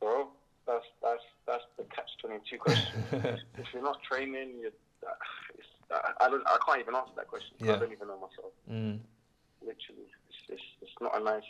Bro, 0.00 0.28
that's 0.66 0.86
that's 1.02 1.22
that's 1.46 1.64
the 1.76 1.84
catch 1.84 2.10
twenty 2.20 2.38
two 2.48 2.58
question. 2.58 3.00
if 3.58 3.66
you're 3.72 3.82
not 3.82 4.02
training, 4.02 4.60
you 4.60 4.70
it's, 5.58 5.68
I, 5.90 6.26
I 6.26 6.30
don't 6.30 6.46
I 6.46 6.58
can't 6.64 6.80
even 6.80 6.94
answer 6.94 7.12
that 7.16 7.28
question. 7.28 7.56
Yeah. 7.58 7.74
I 7.74 7.78
don't 7.80 7.92
even 7.92 8.08
know 8.08 8.16
myself. 8.18 8.52
mm, 8.70 8.98
Literally, 9.60 10.08
it's, 10.28 10.38
it's 10.48 10.62
it's 10.80 10.92
not 11.00 11.20
a 11.20 11.24
nice 11.24 11.42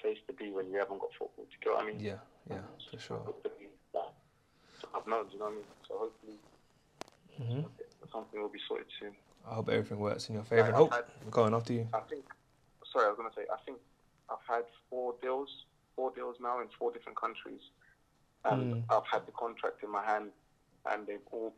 place 0.00 0.18
to 0.26 0.32
be 0.32 0.50
when 0.50 0.70
you 0.70 0.78
haven't 0.78 0.98
got 1.00 1.10
football. 1.18 1.44
Do 1.44 1.50
you 1.50 1.58
get 1.62 1.72
what 1.74 1.82
I 1.82 1.86
mean? 1.86 2.00
yeah, 2.00 2.18
yeah, 2.50 2.58
for 2.90 2.98
sure. 2.98 3.34
I've 4.94 5.06
known, 5.06 5.26
do 5.28 5.32
you 5.34 5.38
know 5.38 5.44
what 5.46 5.52
I 5.52 5.56
mean? 5.56 5.64
So 5.88 5.98
hopefully 5.98 6.36
hmm 7.38 7.60
something 8.12 8.40
will 8.42 8.48
be 8.48 8.60
sorted 8.68 8.86
soon. 9.00 9.12
I 9.48 9.54
hope 9.54 9.68
everything 9.68 9.98
works 9.98 10.28
in 10.28 10.34
your 10.34 10.44
favor. 10.44 10.68
I've 10.68 10.74
Oh, 10.74 10.88
had- 10.90 11.04
I'm 11.22 11.30
going 11.30 11.54
after 11.54 11.72
you. 11.72 11.88
I 11.92 12.00
think. 12.00 12.24
Sorry, 12.92 13.06
I 13.06 13.08
was 13.08 13.16
gonna 13.16 13.32
say. 13.34 13.46
I 13.52 13.56
think 13.64 13.78
I've 14.28 14.44
had 14.46 14.64
four 14.90 15.14
deals, 15.22 15.48
four 15.96 16.10
deals 16.12 16.36
now 16.40 16.60
in 16.60 16.68
four 16.78 16.92
different 16.92 17.18
countries, 17.18 17.62
and 18.44 18.74
Mm. 18.74 18.84
I've 18.90 19.06
had 19.06 19.26
the 19.26 19.32
contract 19.32 19.82
in 19.82 19.90
my 19.90 20.04
hand, 20.04 20.32
and 20.86 21.06
they've 21.06 21.26
all. 21.30 21.54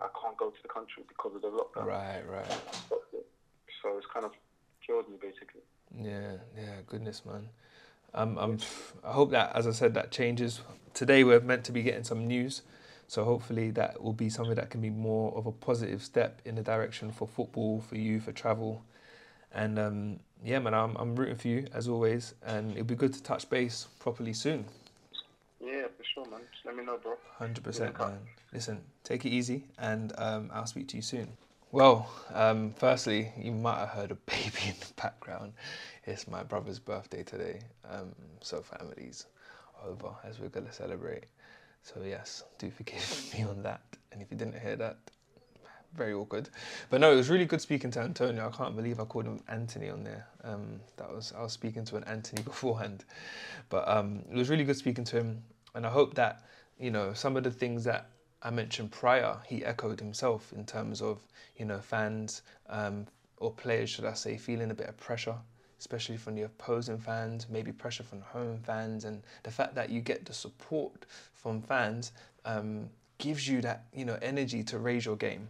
I 0.00 0.08
can't 0.22 0.36
go 0.36 0.50
to 0.50 0.62
the 0.62 0.68
country 0.68 1.02
because 1.08 1.34
of 1.34 1.42
the 1.42 1.48
lockdown. 1.50 1.86
Right, 1.86 2.22
right. 2.28 2.60
So 3.82 3.96
it's 3.98 4.06
kind 4.06 4.24
of 4.24 4.32
killed 4.86 5.08
me 5.08 5.16
basically. 5.20 5.62
Yeah, 5.92 6.38
yeah, 6.56 6.80
goodness, 6.86 7.24
man. 7.26 7.48
Um, 8.14 8.38
I'm, 8.38 8.58
I 9.04 9.12
hope 9.12 9.30
that, 9.30 9.54
as 9.54 9.66
I 9.66 9.72
said, 9.72 9.94
that 9.94 10.10
changes. 10.10 10.60
Today 10.92 11.24
we're 11.24 11.40
meant 11.40 11.64
to 11.64 11.72
be 11.72 11.82
getting 11.82 12.04
some 12.04 12.26
news, 12.26 12.62
so 13.08 13.24
hopefully 13.24 13.70
that 13.70 14.02
will 14.02 14.12
be 14.12 14.28
something 14.28 14.54
that 14.54 14.70
can 14.70 14.80
be 14.82 14.90
more 14.90 15.34
of 15.34 15.46
a 15.46 15.52
positive 15.52 16.02
step 16.02 16.40
in 16.44 16.54
the 16.54 16.62
direction 16.62 17.10
for 17.10 17.26
football, 17.26 17.80
for 17.80 17.96
you, 17.96 18.20
for 18.20 18.32
travel, 18.32 18.82
and 19.52 19.78
um, 19.78 20.20
yeah, 20.44 20.58
man, 20.58 20.74
I'm 20.74 20.96
I'm 20.96 21.16
rooting 21.16 21.36
for 21.36 21.48
you 21.48 21.66
as 21.72 21.88
always, 21.88 22.34
and 22.44 22.72
it'll 22.72 22.84
be 22.84 22.94
good 22.94 23.14
to 23.14 23.22
touch 23.22 23.48
base 23.48 23.86
properly 23.98 24.34
soon. 24.34 24.66
Yeah, 25.60 25.86
for 25.96 26.04
sure, 26.04 26.30
man. 26.30 26.40
Just 26.52 26.66
let 26.66 26.76
me 26.76 26.84
know, 26.84 26.98
bro. 26.98 27.14
Hundred 27.38 27.64
percent, 27.64 27.98
man. 27.98 28.18
Listen, 28.52 28.82
take 29.04 29.24
it 29.24 29.30
easy, 29.30 29.64
and 29.78 30.12
um, 30.18 30.50
I'll 30.52 30.66
speak 30.66 30.88
to 30.88 30.96
you 30.96 31.02
soon. 31.02 31.28
Well, 31.72 32.06
um, 32.34 32.74
firstly, 32.76 33.32
you 33.34 33.50
might 33.50 33.78
have 33.78 33.88
heard 33.88 34.10
a 34.10 34.14
baby 34.26 34.68
in 34.68 34.74
the 34.78 34.92
background. 34.94 35.54
It's 36.04 36.28
my 36.28 36.42
brother's 36.42 36.78
birthday 36.78 37.22
today, 37.22 37.60
um, 37.90 38.14
so 38.42 38.60
family's 38.60 39.24
over 39.82 40.10
as 40.22 40.38
we're 40.38 40.50
gonna 40.50 40.70
celebrate. 40.70 41.24
So 41.82 42.02
yes, 42.04 42.44
do 42.58 42.70
forgive 42.70 43.34
me 43.38 43.44
on 43.44 43.62
that. 43.62 43.80
And 44.12 44.20
if 44.20 44.30
you 44.30 44.36
didn't 44.36 44.60
hear 44.60 44.76
that, 44.76 44.98
very 45.94 46.12
awkward. 46.12 46.50
But 46.90 47.00
no, 47.00 47.10
it 47.10 47.16
was 47.16 47.30
really 47.30 47.46
good 47.46 47.62
speaking 47.62 47.90
to 47.92 48.00
Antonio. 48.00 48.46
I 48.52 48.54
can't 48.54 48.76
believe 48.76 49.00
I 49.00 49.04
called 49.04 49.24
him 49.24 49.40
Anthony 49.48 49.88
on 49.88 50.04
there. 50.04 50.26
Um, 50.44 50.78
that 50.98 51.10
was 51.10 51.32
I 51.34 51.42
was 51.42 51.54
speaking 51.54 51.86
to 51.86 51.96
an 51.96 52.04
Anthony 52.04 52.42
beforehand, 52.52 53.06
but 53.70 53.88
um, 53.88 54.22
it 54.30 54.36
was 54.36 54.50
really 54.50 54.64
good 54.64 54.76
speaking 54.76 55.04
to 55.04 55.16
him. 55.16 55.42
And 55.74 55.86
I 55.86 55.90
hope 55.90 56.16
that 56.16 56.42
you 56.78 56.90
know 56.90 57.14
some 57.14 57.34
of 57.38 57.44
the 57.44 57.50
things 57.50 57.82
that 57.84 58.10
I 58.44 58.50
mentioned 58.50 58.90
prior, 58.90 59.38
he 59.46 59.64
echoed 59.64 60.00
himself 60.00 60.52
in 60.52 60.64
terms 60.66 61.00
of 61.00 61.20
you 61.56 61.64
know 61.64 61.78
fans 61.78 62.42
um, 62.68 63.06
or 63.36 63.52
players, 63.52 63.90
should 63.90 64.04
I 64.04 64.14
say, 64.14 64.36
feeling 64.36 64.70
a 64.70 64.74
bit 64.74 64.88
of 64.88 64.96
pressure, 64.96 65.36
especially 65.78 66.16
from 66.16 66.34
the 66.34 66.42
opposing 66.42 66.98
fans, 66.98 67.46
maybe 67.48 67.72
pressure 67.72 68.02
from 68.02 68.20
home 68.20 68.58
fans, 68.58 69.04
and 69.04 69.22
the 69.44 69.50
fact 69.50 69.74
that 69.76 69.90
you 69.90 70.00
get 70.00 70.24
the 70.24 70.32
support 70.32 71.06
from 71.34 71.62
fans 71.62 72.12
um, 72.44 72.88
gives 73.18 73.46
you 73.46 73.60
that 73.62 73.84
you 73.94 74.04
know 74.04 74.18
energy 74.22 74.64
to 74.64 74.78
raise 74.78 75.04
your 75.04 75.16
game. 75.16 75.48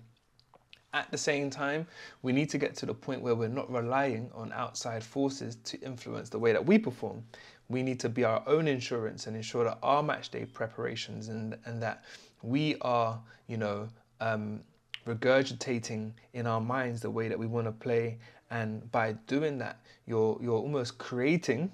At 0.94 1.11
the 1.11 1.16
same 1.16 1.48
time, 1.48 1.87
we 2.20 2.33
need 2.33 2.50
to 2.50 2.59
get 2.59 2.76
to 2.76 2.87
the 2.87 2.92
point 2.92 3.22
where 3.22 3.35
we're 3.35 3.48
not 3.48 3.72
relying 3.72 4.31
on 4.35 4.52
outside 4.52 5.02
forces 5.02 5.57
to 5.64 5.81
influence 5.81 6.28
the 6.28 6.38
way 6.38 6.52
that 6.52 6.66
we 6.66 6.76
perform. 6.76 7.24
We 7.73 7.83
need 7.83 7.99
to 8.01 8.09
be 8.09 8.25
our 8.25 8.43
own 8.47 8.69
insurance 8.69 9.27
and 9.27 9.37
ensure 9.37 9.65
that 9.65 9.79
our 9.83 10.03
match 10.03 10.31
day 10.31 10.45
preparations 10.45 11.29
and, 11.29 11.57
and 11.65 11.83
that 11.83 12.05
we 12.43 12.77
are, 12.83 13.21
you 13.49 13.57
know, 13.57 13.89
um, 14.21 14.61
regurgitating 15.07 16.13
in 16.35 16.47
our 16.47 16.61
minds 16.61 17.01
the 17.01 17.11
way 17.11 17.29
that 17.29 17.39
we 17.39 17.47
want 17.47 17.67
to 17.67 17.73
play. 17.73 18.19
And 18.51 18.91
by 18.93 19.13
doing 19.27 19.59
that, 19.59 19.81
you're, 20.07 20.39
you're 20.41 20.59
almost 20.59 20.99
creating 20.99 21.73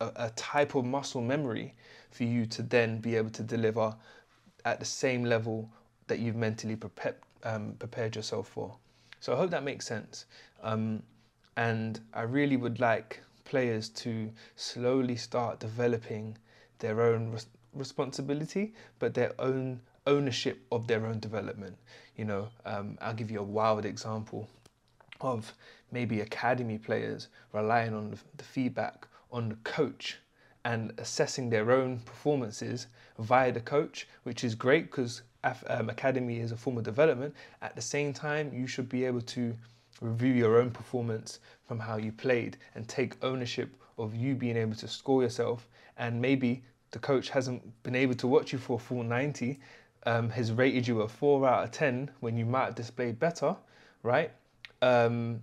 a, 0.00 0.12
a 0.16 0.30
type 0.36 0.74
of 0.74 0.84
muscle 0.84 1.22
memory 1.22 1.74
for 2.10 2.24
you 2.24 2.46
to 2.46 2.62
then 2.62 2.98
be 3.00 3.16
able 3.16 3.30
to 3.30 3.42
deliver 3.42 3.94
at 4.64 4.78
the 4.78 4.86
same 4.86 5.24
level 5.24 5.70
that 6.06 6.18
you've 6.18 6.36
mentally 6.36 6.76
prepared 6.76 7.16
um, 7.44 7.74
prepared 7.78 8.16
yourself 8.16 8.48
for. 8.48 8.76
So 9.20 9.32
I 9.32 9.36
hope 9.36 9.50
that 9.50 9.62
makes 9.62 9.86
sense. 9.86 10.26
Um, 10.62 11.02
and 11.56 12.00
I 12.12 12.22
really 12.22 12.56
would 12.56 12.80
like 12.80 13.20
players 13.48 13.88
to 13.88 14.30
slowly 14.56 15.16
start 15.16 15.58
developing 15.58 16.36
their 16.78 17.00
own 17.00 17.32
res- 17.32 17.46
responsibility, 17.72 18.74
but 18.98 19.14
their 19.14 19.32
own 19.38 19.80
ownership 20.06 20.64
of 20.70 20.86
their 20.86 21.06
own 21.06 21.18
development. 21.18 21.76
You 22.16 22.24
know, 22.26 22.48
um, 22.64 22.96
I'll 23.00 23.14
give 23.14 23.30
you 23.30 23.40
a 23.40 23.50
wild 23.58 23.84
example 23.84 24.48
of 25.20 25.52
maybe 25.90 26.20
academy 26.20 26.78
players 26.78 27.28
relying 27.52 27.94
on 27.94 28.16
the, 28.36 28.44
feedback 28.44 29.06
on 29.32 29.48
the 29.48 29.56
coach 29.56 30.18
and 30.64 30.92
assessing 30.98 31.50
their 31.50 31.70
own 31.70 31.98
performances 32.00 32.86
via 33.18 33.52
the 33.52 33.60
coach, 33.60 34.08
which 34.22 34.44
is 34.44 34.54
great 34.54 34.90
because 34.90 35.22
um, 35.68 35.88
academy 35.88 36.40
is 36.40 36.52
a 36.52 36.56
form 36.56 36.78
of 36.78 36.84
development. 36.84 37.34
At 37.62 37.74
the 37.76 37.82
same 37.82 38.12
time, 38.12 38.52
you 38.52 38.66
should 38.66 38.88
be 38.88 39.04
able 39.04 39.22
to 39.22 39.54
review 40.00 40.32
your 40.32 40.58
own 40.58 40.70
performance 40.70 41.40
from 41.66 41.78
how 41.78 41.96
you 41.96 42.12
played 42.12 42.56
and 42.74 42.86
take 42.88 43.22
ownership 43.22 43.76
of 43.98 44.14
you 44.14 44.34
being 44.34 44.56
able 44.56 44.74
to 44.76 44.88
score 44.88 45.22
yourself. 45.22 45.68
And 45.96 46.20
maybe 46.20 46.62
the 46.90 46.98
coach 46.98 47.28
hasn't 47.30 47.82
been 47.82 47.94
able 47.94 48.14
to 48.14 48.26
watch 48.26 48.52
you 48.52 48.58
for 48.58 48.76
a 48.76 48.78
full 48.78 49.02
90, 49.02 49.58
um, 50.06 50.30
has 50.30 50.52
rated 50.52 50.86
you 50.86 51.02
a 51.02 51.08
4 51.08 51.46
out 51.46 51.64
of 51.64 51.70
10 51.72 52.10
when 52.20 52.36
you 52.36 52.46
might 52.46 52.66
have 52.66 52.74
displayed 52.74 53.18
better, 53.18 53.56
right? 54.02 54.30
Um, 54.80 55.40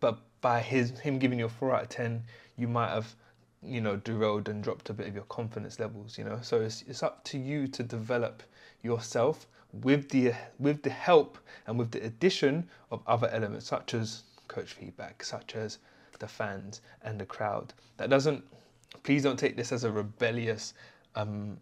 but 0.00 0.18
by 0.40 0.60
his 0.60 0.90
him 1.00 1.18
giving 1.18 1.38
you 1.38 1.46
a 1.46 1.48
4 1.48 1.74
out 1.74 1.82
of 1.84 1.88
10, 1.88 2.22
you 2.56 2.68
might 2.68 2.90
have 2.90 3.14
you 3.64 3.80
know, 3.80 3.96
derailed 3.96 4.48
and 4.48 4.62
dropped 4.62 4.90
a 4.90 4.92
bit 4.92 5.06
of 5.06 5.14
your 5.14 5.24
confidence 5.24 5.78
levels, 5.78 6.18
you 6.18 6.24
know. 6.24 6.38
So 6.42 6.60
it's, 6.60 6.82
it's 6.88 7.02
up 7.02 7.22
to 7.24 7.38
you 7.38 7.68
to 7.68 7.82
develop 7.82 8.42
yourself 8.82 9.46
with 9.72 10.10
the 10.10 10.32
with 10.58 10.82
the 10.82 10.90
help 10.90 11.38
and 11.66 11.78
with 11.78 11.90
the 11.90 12.04
addition 12.04 12.68
of 12.90 13.02
other 13.06 13.28
elements 13.28 13.66
such 13.66 13.94
as 13.94 14.24
coach 14.48 14.74
feedback, 14.74 15.22
such 15.24 15.54
as 15.56 15.78
the 16.18 16.28
fans 16.28 16.80
and 17.02 17.20
the 17.20 17.26
crowd. 17.26 17.72
That 17.96 18.10
doesn't 18.10 18.44
please 19.02 19.22
don't 19.22 19.38
take 19.38 19.56
this 19.56 19.72
as 19.72 19.84
a 19.84 19.90
rebellious 19.90 20.74
um, 21.14 21.58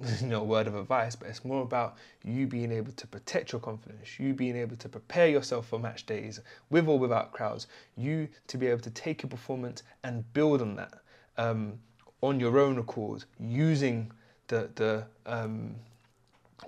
you 0.20 0.26
know 0.26 0.42
word 0.42 0.66
of 0.66 0.74
advice, 0.74 1.16
but 1.16 1.28
it's 1.28 1.44
more 1.44 1.62
about 1.62 1.96
you 2.24 2.46
being 2.46 2.72
able 2.72 2.92
to 2.92 3.06
protect 3.06 3.52
your 3.52 3.60
confidence, 3.60 4.18
you 4.18 4.32
being 4.34 4.56
able 4.56 4.76
to 4.76 4.88
prepare 4.88 5.28
yourself 5.28 5.66
for 5.68 5.78
match 5.78 6.06
days 6.06 6.40
with 6.70 6.88
or 6.88 6.98
without 6.98 7.32
crowds, 7.32 7.66
you 7.96 8.28
to 8.48 8.58
be 8.58 8.66
able 8.66 8.80
to 8.80 8.90
take 8.90 9.22
your 9.22 9.30
performance 9.30 9.82
and 10.02 10.30
build 10.32 10.62
on 10.62 10.76
that 10.76 10.94
um, 11.36 11.78
on 12.22 12.40
your 12.40 12.58
own 12.58 12.78
accord 12.78 13.24
using 13.38 14.10
the 14.48 14.70
the 14.74 15.04
um, 15.26 15.74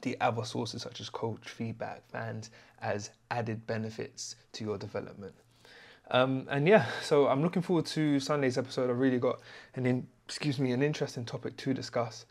the 0.02 0.20
other 0.20 0.44
sources 0.44 0.82
such 0.82 1.00
as 1.00 1.08
coach 1.10 1.48
feedback, 1.48 2.02
fans 2.10 2.50
as 2.80 3.10
added 3.30 3.66
benefits 3.66 4.36
to 4.52 4.64
your 4.64 4.78
development. 4.78 5.34
Um, 6.10 6.46
and 6.50 6.68
yeah, 6.68 6.86
so 7.02 7.26
I'm 7.26 7.42
looking 7.42 7.62
forward 7.62 7.86
to 7.86 8.20
Sunday's 8.20 8.58
episode. 8.58 8.90
I've 8.90 8.98
really 8.98 9.18
got 9.18 9.40
an 9.74 9.86
in, 9.86 10.06
excuse 10.24 10.58
me 10.58 10.72
an 10.72 10.82
interesting 10.82 11.24
topic 11.24 11.56
to 11.58 11.74
discuss, 11.74 12.26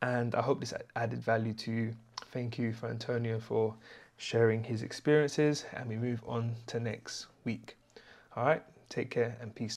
and 0.00 0.34
I 0.34 0.42
hope 0.42 0.60
this 0.60 0.72
added 0.96 1.22
value 1.22 1.52
to 1.54 1.70
you. 1.70 1.94
Thank 2.32 2.58
you 2.58 2.72
for 2.72 2.88
Antonio 2.88 3.38
for 3.38 3.74
sharing 4.16 4.64
his 4.64 4.82
experiences, 4.82 5.64
and 5.74 5.88
we 5.88 5.96
move 5.96 6.22
on 6.26 6.54
to 6.68 6.80
next 6.80 7.26
week. 7.44 7.76
All 8.36 8.44
right, 8.44 8.62
take 8.88 9.10
care 9.10 9.36
and 9.40 9.54
peace. 9.54 9.68